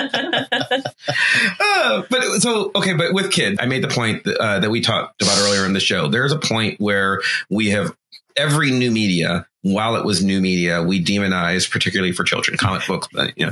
[0.03, 0.42] table this.
[0.51, 4.81] Uh, but so okay, but with kid, I made the point that, uh, that we
[4.81, 6.07] talked about earlier in the show.
[6.07, 7.95] There's a point where we have
[8.35, 9.47] every new media.
[9.61, 13.07] While it was new media, we demonized, particularly for children, comic books.
[13.35, 13.51] You know,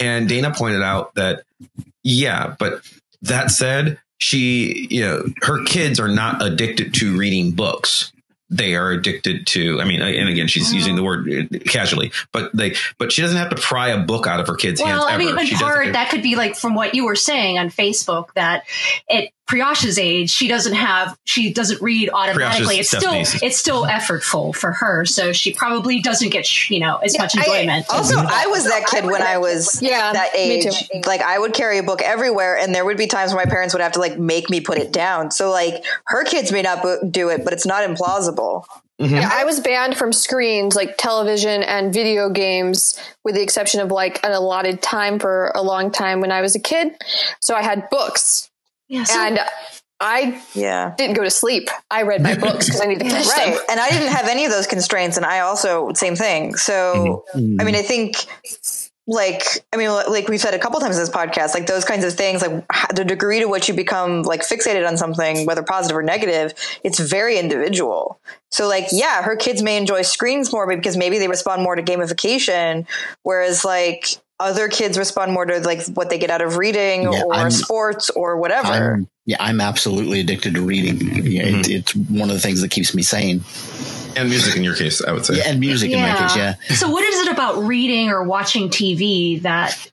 [0.00, 1.44] and Dana pointed out that
[2.02, 2.82] yeah, but
[3.22, 8.12] that said, she you know her kids are not addicted to reading books.
[8.52, 9.80] They are addicted to.
[9.80, 13.38] I mean, and again, she's using the word uh, casually, but they, but she doesn't
[13.38, 15.24] have to pry a book out of her kids' hands Well, I ever.
[15.24, 18.34] mean, in She part, that could be like from what you were saying on Facebook
[18.34, 18.64] that
[19.10, 22.76] at Priyash's age, she doesn't have, she doesn't read automatically.
[22.78, 22.98] Priyash's It's
[23.30, 25.04] still, it's still effortful for her.
[25.04, 27.86] So she probably doesn't get, you know, as much I- enjoyment.
[27.90, 30.64] also, I was that kid when I was Yeah, that age.
[30.88, 31.00] too.
[31.06, 33.74] Like, I would carry a book everywhere, and there would be times where my parents
[33.74, 35.30] would have to like make me put it down.
[35.30, 38.64] So, like, her kids may not do it, but it's not implausible.
[39.00, 39.14] Mm-hmm.
[39.16, 43.90] Yeah, I was banned from screens like television and video games, with the exception of
[43.90, 46.92] like an allotted time for a long time when I was a kid.
[47.40, 48.48] So I had books,
[48.92, 49.40] yeah, so- and
[50.00, 50.94] I Yeah.
[50.98, 51.68] didn't go to sleep.
[51.90, 53.54] I read my books because I needed to finish Right.
[53.54, 53.64] them.
[53.70, 55.16] And I didn't have any of those constraints.
[55.16, 56.56] And I also, same thing.
[56.56, 57.60] So, Mm-hmm.
[57.60, 58.16] I mean, I think
[59.06, 62.04] like, I mean, like we've said a couple times in this podcast, like those kinds
[62.04, 62.64] of things, like
[62.94, 66.52] the degree to which you become like fixated on something, whether positive or negative,
[66.84, 68.20] it's very individual.
[68.50, 71.82] So like, yeah, her kids may enjoy screens more because maybe they respond more to
[71.82, 72.86] gamification.
[73.22, 74.06] Whereas like
[74.42, 77.50] other kids respond more to like what they get out of reading Yeah, or I'm-
[77.50, 78.94] sports or whatever.
[78.94, 81.00] I'm, yeah, I'm absolutely addicted to reading.
[81.24, 81.70] Yeah, it, mm-hmm.
[81.70, 83.44] it's one of the things that keeps me sane.
[84.16, 85.36] and music in your case, I would say.
[85.36, 86.54] Yeah, and music in my case, yeah.
[86.74, 89.91] So, what is it about reading or watching TV that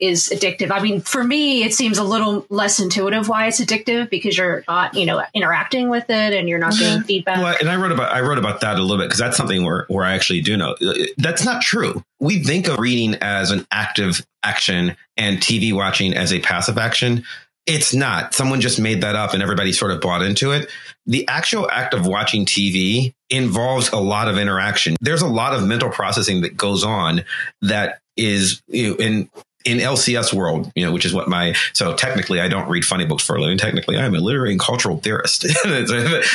[0.00, 0.70] is addictive?
[0.70, 4.64] I mean, for me, it seems a little less intuitive why it's addictive because you're
[4.66, 7.38] not, you know, interacting with it and you're not getting feedback.
[7.38, 9.64] Well, and I wrote about I wrote about that a little bit because that's something
[9.64, 12.02] where where I actually do know uh, that's not true.
[12.18, 17.24] We think of reading as an active action and TV watching as a passive action.
[17.66, 18.34] It's not.
[18.34, 20.68] Someone just made that up and everybody sort of bought into it.
[21.06, 24.96] The actual act of watching TV involves a lot of interaction.
[25.00, 27.24] There's a lot of mental processing that goes on
[27.62, 29.30] that is you know, in
[29.64, 33.04] in LCS world, you know, which is what my so technically I don't read funny
[33.04, 33.58] books for a living.
[33.58, 35.46] Technically, I'm a literary and cultural theorist.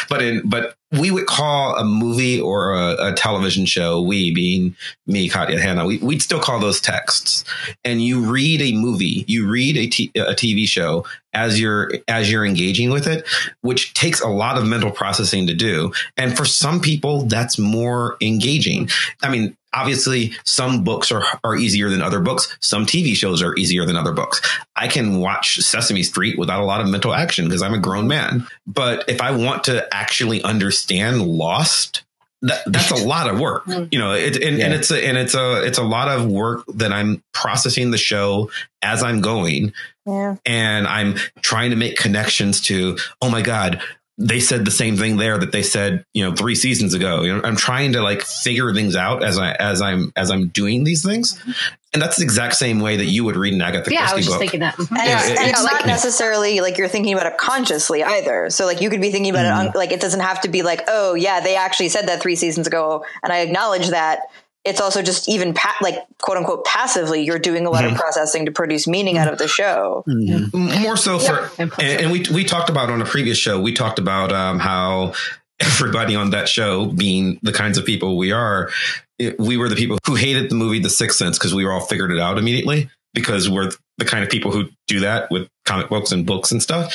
[0.10, 4.76] but in but we would call a movie or a, a, television show, we being
[5.08, 7.44] me, Katya, Hannah, we, would still call those texts.
[7.84, 12.32] And you read a movie, you read a, t- a TV show as you're as
[12.32, 13.28] you're engaging with it,
[13.62, 15.92] which takes a lot of mental processing to do.
[16.18, 18.90] And for some people, that's more engaging.
[19.22, 22.58] I mean, obviously some books are, are easier than other books.
[22.62, 24.42] Some TV shows are easier than other books.
[24.76, 28.08] I can watch Sesame Street without a lot of mental action because I'm a grown
[28.08, 28.48] man.
[28.68, 32.04] But if I want to actually understand Lost,
[32.42, 34.66] that, that's a lot of work, you know, it, and, yeah.
[34.66, 37.98] and it's a, and it's a, it's a lot of work that I'm processing the
[37.98, 38.52] show
[38.82, 39.74] as I'm going.
[40.06, 40.36] Yeah.
[40.46, 43.82] And I'm trying to make connections to, oh my God,
[44.18, 47.24] they said the same thing there that they said, you know, three seasons ago.
[47.24, 50.48] You know, I'm trying to like figure things out as I as I'm as I'm
[50.48, 51.38] doing these things.
[51.38, 51.52] Mm-hmm.
[51.94, 54.10] And that's the exact same way that you would read an Agatha yeah, Christie book.
[54.10, 54.40] Yeah, I was just book.
[54.40, 54.76] thinking that.
[54.76, 54.96] Mm-hmm.
[54.96, 58.50] And, yeah, it's, and it's, not necessarily like you're thinking about it consciously either.
[58.50, 59.68] So like you could be thinking about mm-hmm.
[59.68, 62.22] it on, like it doesn't have to be like, oh yeah, they actually said that
[62.22, 64.20] three seasons ago, and I acknowledge that
[64.66, 67.94] it's also just even pa- like quote unquote passively you're doing a lot mm-hmm.
[67.94, 70.82] of processing to produce meaning out of the show mm-hmm.
[70.82, 74.00] more so for and, and, we we talked about on a previous show we talked
[74.00, 75.14] about um, how
[75.60, 78.70] everybody on that show being the kinds of people we are
[79.18, 81.72] it, we were the people who hated the movie the sixth sense because we were
[81.72, 85.48] all figured it out immediately because we're the kind of people who do that with
[85.64, 86.94] comic books and books and stuff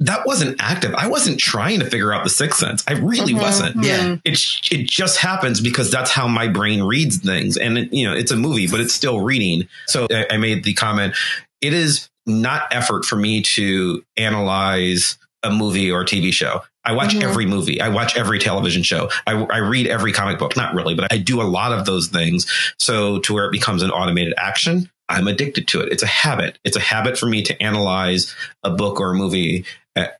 [0.00, 0.94] that wasn't active.
[0.94, 2.84] I wasn't trying to figure out the sixth sense.
[2.86, 3.42] I really mm-hmm.
[3.42, 3.84] wasn't.
[3.84, 4.16] Yeah.
[4.24, 4.38] It,
[4.70, 7.56] it just happens because that's how my brain reads things.
[7.56, 9.68] And it, you know, it's a movie, but it's still reading.
[9.86, 11.14] So I, I made the comment.
[11.60, 16.62] It is not effort for me to analyze a movie or a TV show.
[16.84, 17.28] I watch mm-hmm.
[17.28, 17.80] every movie.
[17.80, 19.10] I watch every television show.
[19.26, 20.56] I, I, read every comic book.
[20.56, 22.46] Not really, but I do a lot of those things.
[22.78, 25.92] So to where it becomes an automated action, I'm addicted to it.
[25.92, 26.58] It's a habit.
[26.64, 29.64] It's a habit for me to analyze a book or a movie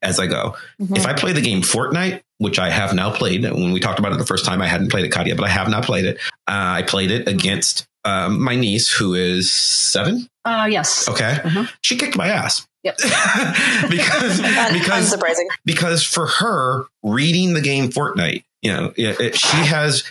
[0.03, 0.57] as I go.
[0.81, 0.97] Mm-hmm.
[0.97, 4.13] If I play the game Fortnite, which I have now played, when we talked about
[4.13, 6.19] it the first time, I hadn't played it, Katya, but I have now played it.
[6.47, 10.29] Uh, I played it against um, my niece, who is seven.
[10.45, 11.09] Uh, yes.
[11.09, 11.39] Okay.
[11.43, 11.65] Mm-hmm.
[11.83, 12.67] She kicked my ass.
[12.85, 12.97] Yep.
[13.91, 14.41] because
[14.73, 15.47] because Unsurprising.
[15.65, 20.05] because for her reading the game Fortnite, you know, it, it, she has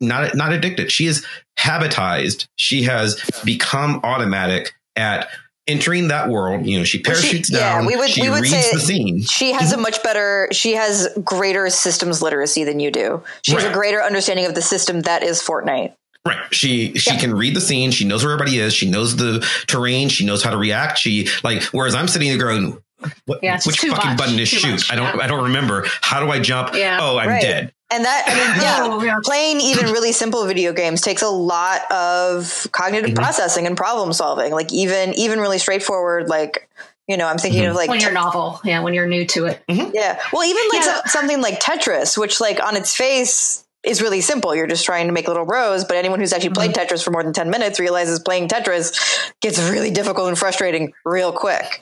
[0.00, 0.90] not not addicted.
[0.90, 1.24] She is
[1.58, 2.46] habitized.
[2.56, 5.28] She has become automatic at
[5.66, 7.82] entering that world, you know, she parachutes she, down.
[7.82, 9.22] Yeah, we would, she we would say the scene.
[9.22, 9.82] She has a mm-hmm.
[9.82, 13.22] much better, she has greater systems literacy than you do.
[13.42, 15.94] She has a greater understanding of the system that is Fortnite.
[16.26, 16.38] Right.
[16.54, 17.20] She she yeah.
[17.20, 17.90] can read the scene.
[17.90, 18.72] She knows where everybody is.
[18.72, 20.08] She knows the terrain.
[20.08, 20.96] She knows how to react.
[20.96, 21.62] She like.
[21.64, 22.78] Whereas I'm sitting there going,
[23.26, 24.18] what, yeah, which fucking much.
[24.18, 24.70] button is too shoot?
[24.70, 25.16] Much, I don't.
[25.16, 25.22] Yeah.
[25.22, 25.84] I don't remember.
[26.00, 26.74] How do I jump?
[26.74, 26.98] Yeah.
[26.98, 27.42] Oh, I'm right.
[27.42, 27.74] dead.
[27.94, 31.28] And that, I mean, yeah, oh, yeah, playing even really simple video games takes a
[31.28, 33.22] lot of cognitive mm-hmm.
[33.22, 34.52] processing and problem solving.
[34.52, 36.68] Like even, even really straightforward, like,
[37.06, 37.70] you know, I'm thinking mm-hmm.
[37.70, 39.62] of like when you're novel, yeah, when you're new to it.
[39.68, 39.92] Mm-hmm.
[39.94, 40.18] Yeah.
[40.32, 40.94] Well, even like yeah.
[40.96, 44.56] so, something like Tetris, which like on its face is really simple.
[44.56, 46.92] You're just trying to make little rows, but anyone who's actually played mm-hmm.
[46.94, 48.98] Tetris for more than 10 minutes realizes playing Tetris
[49.40, 51.80] gets really difficult and frustrating real quick.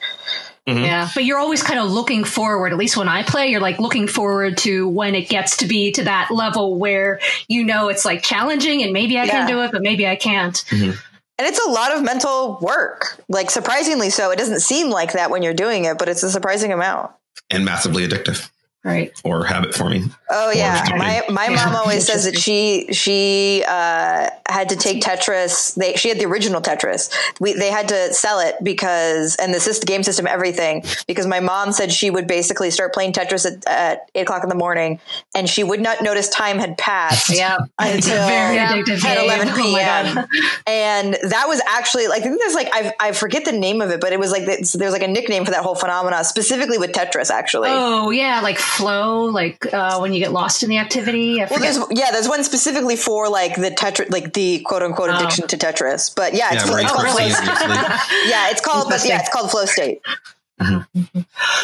[0.67, 0.83] Mm-hmm.
[0.83, 2.71] Yeah, but you're always kind of looking forward.
[2.71, 5.91] At least when I play, you're like looking forward to when it gets to be
[5.93, 9.31] to that level where you know it's like challenging and maybe I yeah.
[9.31, 10.55] can do it, but maybe I can't.
[10.55, 10.91] Mm-hmm.
[11.39, 13.21] And it's a lot of mental work.
[13.27, 14.31] Like surprisingly so.
[14.31, 17.11] It doesn't seem like that when you're doing it, but it's a surprising amount.
[17.49, 18.49] And massively addictive
[18.83, 19.11] right.
[19.23, 20.03] Or have it for me.
[20.29, 20.83] Oh yeah.
[20.97, 25.75] my my mom always says that she she uh, had to take tetris.
[25.75, 27.13] They she had the original tetris.
[27.39, 31.39] We they had to sell it because and the system game system everything because my
[31.39, 34.99] mom said she would basically start playing tetris at, at eight o'clock in the morning
[35.35, 37.57] and she would not notice time had passed yeah.
[37.79, 40.25] until very addictive at 11 p.m oh
[40.67, 43.91] and that was actually like i think there's like I, I forget the name of
[43.91, 46.91] it but it was like there's like a nickname for that whole phenomena specifically with
[46.91, 47.69] tetris actually.
[47.71, 48.41] Oh yeah.
[48.41, 51.37] Like flow, like uh, when you get lost in the activity?
[51.37, 55.15] well, there's yeah, there's one specifically for like the Tetris, like the quote unquote oh.
[55.15, 55.47] addiction oh.
[55.47, 56.13] to Tetris.
[56.15, 57.25] But yeah, it's, yeah, it's called flow.
[58.25, 60.01] yeah, it's called, but yeah, it's called flow state.
[60.61, 61.19] Mm-hmm.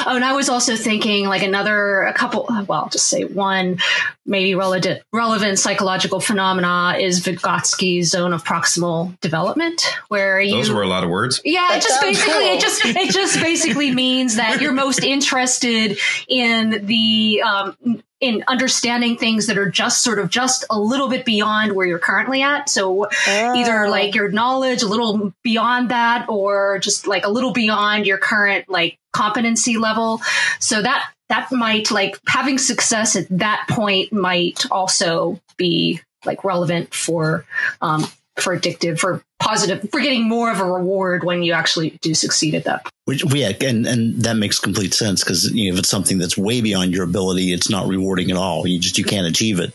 [0.05, 3.79] Oh, and I was also thinking like another, a couple, well, I'll just say one,
[4.25, 10.55] maybe relevant, relevant psychological phenomena is Vygotsky's zone of proximal development, where you.
[10.55, 11.39] Those were a lot of words.
[11.45, 12.57] Yeah, it just basically, cool.
[12.57, 19.17] it just, it just basically means that you're most interested in the, um, in understanding
[19.17, 22.67] things that are just sort of just a little bit beyond where you're currently at.
[22.67, 23.55] So oh.
[23.55, 28.17] either like your knowledge a little beyond that or just like a little beyond your
[28.17, 30.21] current like competency level.
[30.59, 36.93] So that that might like having success at that point might also be like relevant
[36.93, 37.45] for
[37.81, 38.05] um,
[38.37, 42.55] for addictive for positive for getting more of a reward when you actually do succeed
[42.55, 42.85] at that.
[43.05, 46.37] Which, yeah, and and that makes complete sense because you know, if it's something that's
[46.37, 48.67] way beyond your ability, it's not rewarding at all.
[48.67, 49.73] You just you can't achieve it,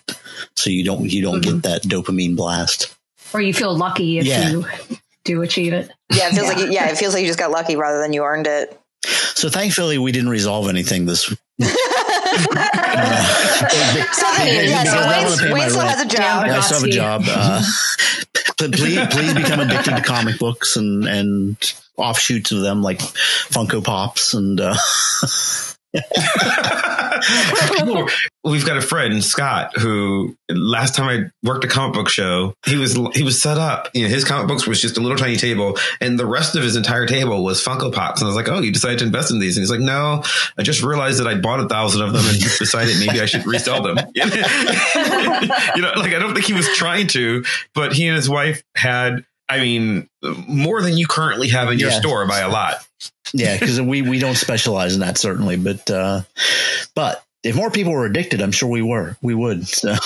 [0.54, 1.60] so you don't you don't Mm-hmm.
[1.60, 2.94] get that dopamine blast.
[3.32, 4.50] Or you feel lucky if Yeah.
[4.50, 4.66] you
[5.24, 5.90] do achieve it.
[6.12, 8.12] Yeah, it feels like you, yeah, it feels like you just got lucky rather than
[8.12, 8.78] you earned it.
[9.34, 11.34] So thankfully, we didn't resolve anything this.
[14.12, 15.02] So then, yeah, Because so I
[15.42, 15.90] Wayne, Wayne still rent.
[15.90, 16.46] has a job.
[16.46, 17.22] Yeah, I still have a job.
[17.26, 17.62] Uh,
[18.58, 21.56] please, please become addicted to comic books and and
[21.96, 24.60] offshoots of them like Funko Pops and.
[24.60, 24.74] Uh,
[28.44, 32.76] We've got a friend Scott who last time I worked a comic book show, he
[32.76, 33.88] was he was set up.
[33.94, 36.62] You know, his comic books was just a little tiny table, and the rest of
[36.62, 38.20] his entire table was Funko Pops.
[38.20, 40.22] And I was like, "Oh, you decided to invest in these?" And he's like, "No,
[40.58, 43.46] I just realized that I bought a thousand of them and decided maybe I should
[43.46, 47.44] resell them." you know, like I don't think he was trying to,
[47.74, 49.24] but he and his wife had.
[49.48, 50.08] I mean,
[50.48, 52.00] more than you currently have in your Yeah.
[52.00, 52.76] store by a lot.
[53.34, 56.22] yeah, because we we don't specialize in that certainly, but uh,
[56.94, 59.66] but if more people were addicted, I'm sure we were we would.
[59.68, 59.94] So.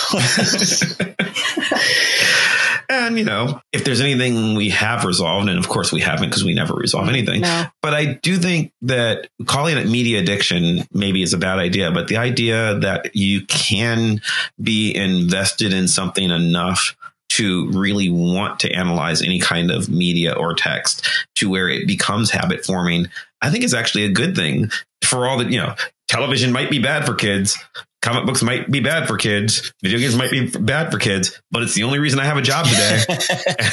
[2.91, 6.43] And, you know, if there's anything we have resolved, and of course we haven't because
[6.43, 7.67] we never resolve anything, No.
[7.83, 11.91] but I do think that calling it media addiction maybe is a bad idea.
[11.91, 14.23] But the idea that you can
[14.63, 16.97] be invested in something enough
[17.31, 21.07] to really want to analyze any kind of media or text
[21.37, 23.09] to where it becomes habit forming,
[23.43, 24.71] I think is actually a good thing
[25.05, 25.75] for all that, you know,
[26.09, 27.59] television might be bad for kids.
[28.01, 29.73] Comic books might be bad for kids.
[29.83, 32.43] Video games might be bad for kids, but it's the only reason I have a
[32.43, 33.03] job today.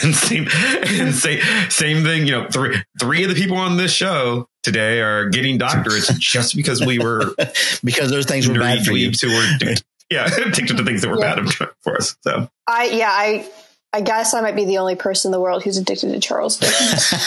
[0.03, 1.39] and same, and say,
[1.69, 2.25] same thing.
[2.25, 6.55] You know, three three of the people on this show today are getting doctorates just
[6.55, 7.35] because we were
[7.83, 9.11] because those things were bad for you.
[9.11, 9.55] who were
[10.09, 11.35] yeah addicted to things that were Yeah.
[11.35, 12.17] bad for us.
[12.21, 13.47] So I yeah I
[13.95, 16.57] I guess I might be the only person in the world who's addicted to Charles
[16.57, 17.13] Dickens.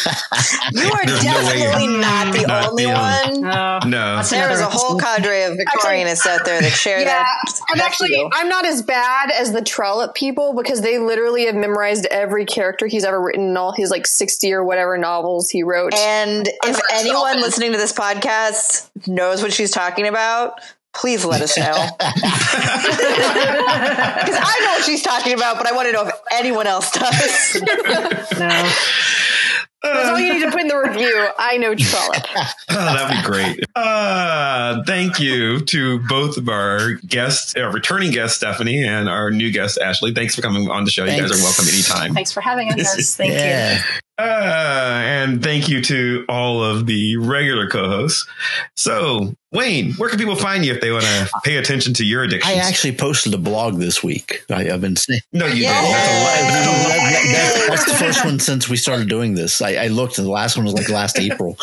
[0.73, 3.51] You are There's definitely you're not the not only the only- one.
[3.51, 7.07] No, no, That's There is a whole cadre of Victorianists out there that share yeah,
[7.07, 7.61] that.
[7.71, 8.29] I'm actually view.
[8.35, 12.87] I'm not as bad as the Trollope people because they literally have memorized every character
[12.87, 15.95] he's ever written in all his like 60 or whatever novels he wrote.
[15.95, 17.41] And if anyone solvent.
[17.41, 20.61] listening to this podcast knows what she's talking about,
[20.99, 21.73] please let us know.
[24.19, 26.91] Because I know what she's talking about, but I want to know if anyone else
[26.91, 27.63] does.
[28.39, 28.73] no.
[29.83, 31.29] That's all you need to put in the review.
[31.39, 32.27] I know Trollope.
[32.37, 33.65] Oh, that'd be great.
[33.77, 39.53] Uh, thank you to both of our guests, our returning guest Stephanie and our new
[39.53, 40.13] guest Ashley.
[40.13, 41.05] Thanks for coming on the show.
[41.05, 42.15] You guys are welcome anytime.
[42.15, 42.79] Thanks for having us.
[42.79, 44.01] Yes, thank you.
[44.19, 44.25] Yeah.
[44.25, 48.27] Uh, and thank you to all of the regular co-hosts.
[48.75, 52.23] So, Wayne, where can people find you if they want to pay attention to your
[52.25, 52.51] addiction?
[52.51, 54.45] I actually posted a blog this week.
[54.51, 55.81] I, I've been saying no, you Yeah.
[55.81, 55.93] didn't.
[55.93, 56.51] That's a lie.
[56.51, 56.99] That's a lie.
[56.99, 59.61] that- that- that's the first one since we started doing this.
[59.63, 61.57] I, I looked, and the last one was like last April,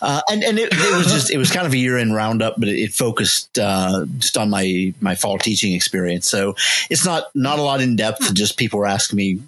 [0.00, 2.54] uh, and and it, it was just it was kind of a year end roundup,
[2.58, 6.28] but it, it focused uh, just on my my fall teaching experience.
[6.28, 6.54] So
[6.90, 8.32] it's not not a lot in depth.
[8.34, 9.40] Just people were asking me.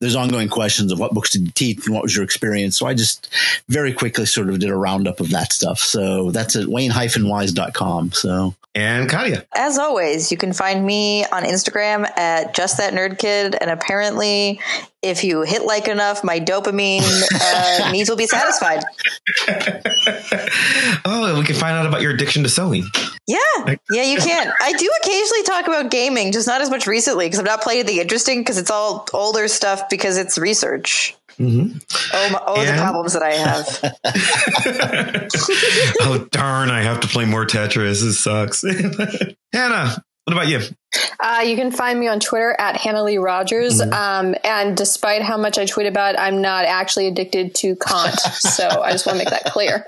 [0.00, 2.78] There's ongoing questions of what books did you teach and what was your experience.
[2.78, 3.28] So I just
[3.68, 5.78] very quickly sort of did a roundup of that stuff.
[5.78, 8.12] So that's at wayne-wise.com.
[8.12, 9.46] So And Katia.
[9.54, 14.60] As always, you can find me on Instagram at just that nerd kid, and apparently,
[15.00, 17.02] if you hit like enough, my dopamine
[17.40, 18.82] uh, needs will be satisfied.
[21.06, 22.84] Oh, and we can find out about your addiction to sewing.
[23.26, 23.38] Yeah,
[23.90, 24.52] yeah, you can.
[24.60, 27.86] I do occasionally talk about gaming, just not as much recently because I'm not playing
[27.86, 31.16] the interesting because it's all older stuff because it's research.
[31.38, 31.78] Mm-hmm.
[32.12, 33.80] Oh, my, oh, the problems that I have.
[36.00, 36.70] oh, darn.
[36.70, 38.02] I have to play more Tetris.
[38.02, 38.62] This sucks.
[39.52, 40.60] Hannah, what about you?
[41.20, 43.80] Uh, you can find me on Twitter at Hannah Lee Rogers.
[43.80, 48.18] Um, and despite how much I tweet about, I'm not actually addicted to Kant.
[48.20, 49.84] so I just want to make that clear.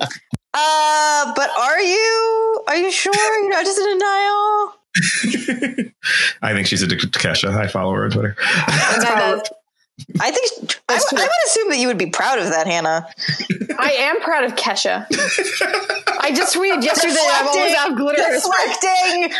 [0.52, 2.64] Uh, but are you?
[2.68, 4.72] Are you sure you're not just in denial?
[6.42, 7.54] I think she's addicted to Kesha.
[7.54, 8.36] I follow her on Twitter.
[10.12, 10.52] And I, I think
[10.88, 11.18] I, That's I true.
[11.18, 13.06] would assume that you would be proud of that, Hannah.
[13.78, 15.06] I am proud of Kesha.
[16.20, 18.22] I just tweeted yesterday that I'm always out of glitter.
[18.32, 19.32] Deflecting.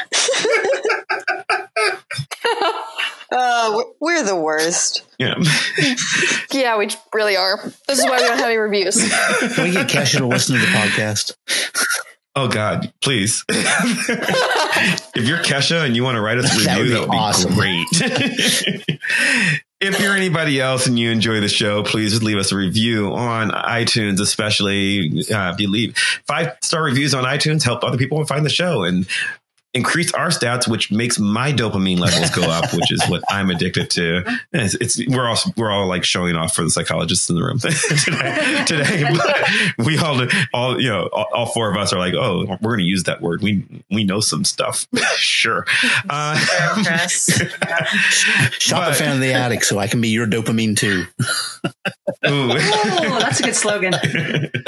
[3.33, 5.03] uh, we're- we're the worst.
[5.19, 5.35] Yeah.
[6.53, 7.59] Yeah, we really are.
[7.87, 8.97] This is why we don't have any reviews.
[8.97, 11.35] can we get Kesha to listen to the podcast?
[12.35, 13.45] Oh God, please.
[13.51, 17.11] if you're Kesha and you want to write us a That review, would that be
[17.11, 18.95] would be awesome.
[18.95, 19.61] great.
[19.81, 23.51] If you're anybody else and you enjoy the show, please leave us a review on
[23.51, 25.97] iTunes, especially uh, if you leave
[26.27, 28.85] five star reviews on iTunes, help other people find the show.
[28.85, 29.07] And
[29.77, 33.91] increase our stats, which makes my dopamine levels go up, which is what I'm addicted
[33.91, 34.25] to.
[34.53, 37.59] It's, it's we're all we're all like showing off for the psychologists in the room
[37.61, 38.65] today.
[38.65, 39.05] today,
[39.79, 42.79] we all all you know all, all, four of us are like, oh, we're going
[42.79, 43.43] to use that word.
[43.43, 44.87] We we know some stuff.
[45.17, 45.67] sure.
[46.09, 46.37] Uh,
[48.59, 51.05] Shop but, Phantom of the Attic so I can be your dopamine too.
[52.25, 53.95] oh, that's a good slogan.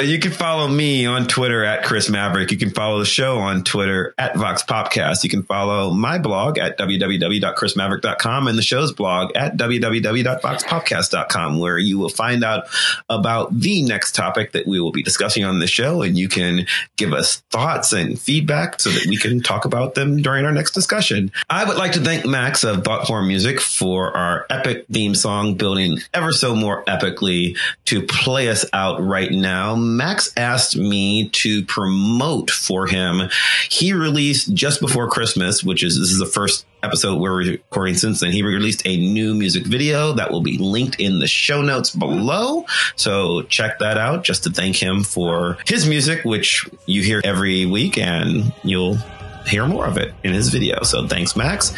[0.00, 2.50] you can follow me on Twitter at Chris Maverick.
[2.50, 4.97] You can follow the show on Twitter at VoxPopcast.
[4.98, 11.98] You can follow my blog at www.chrismaverick.com and the show's blog at www.voxpopcast.com, where you
[11.98, 12.64] will find out
[13.08, 16.02] about the next topic that we will be discussing on the show.
[16.02, 16.66] And you can
[16.96, 20.72] give us thoughts and feedback so that we can talk about them during our next
[20.72, 21.30] discussion.
[21.48, 25.98] I would like to thank Max of Buckhorn Music for our epic theme song, building
[26.12, 29.76] ever so more epically to play us out right now.
[29.76, 33.28] Max asked me to promote for him.
[33.70, 38.20] He released just before Christmas, which is this is the first episode we're recording since
[38.20, 38.32] then.
[38.32, 42.64] He released a new music video that will be linked in the show notes below.
[42.96, 47.66] So check that out just to thank him for his music, which you hear every
[47.66, 48.98] week and you'll
[49.46, 50.82] hear more of it in his video.
[50.82, 51.74] So thanks, Max.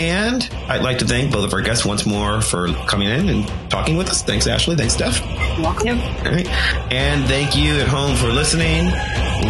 [0.00, 3.46] And I'd like to thank both of our guests once more for coming in and
[3.70, 4.22] talking with us.
[4.22, 4.74] Thanks, Ashley.
[4.74, 5.20] Thanks, Steph.
[5.58, 6.00] Welcome.
[6.00, 6.48] All right.
[6.90, 8.86] And thank you at home for listening.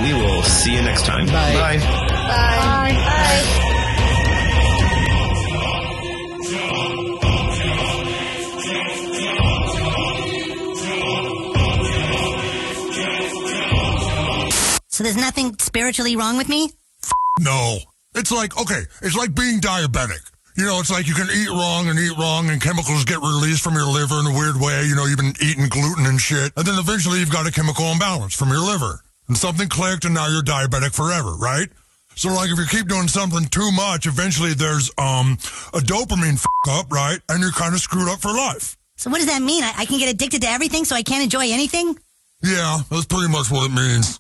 [0.03, 1.27] We will see you next time.
[1.27, 1.33] Bye.
[1.55, 1.79] Bye.
[1.79, 1.87] Bye.
[2.19, 2.93] Bye.
[2.93, 3.67] Bye.
[14.89, 16.73] So there's nothing spiritually wrong with me?
[17.39, 17.79] No.
[18.17, 20.19] It's like, okay, it's like being diabetic.
[20.57, 23.63] You know, it's like you can eat wrong and eat wrong and chemicals get released
[23.63, 24.85] from your liver in a weird way.
[24.85, 26.53] You know, you've been eating gluten and shit.
[26.57, 29.01] And then eventually you've got a chemical imbalance from your liver.
[29.29, 31.69] And something clicked and now you're diabetic forever, right?
[32.17, 35.39] So like if you keep doing something too much, eventually there's um
[35.73, 37.21] a dopamine f- up, right?
[37.29, 38.77] And you're kind of screwed up for life.
[38.97, 39.63] So what does that mean?
[39.65, 41.97] I, I can get addicted to everything so I can't enjoy anything?
[42.43, 44.19] Yeah, that's pretty much what it means.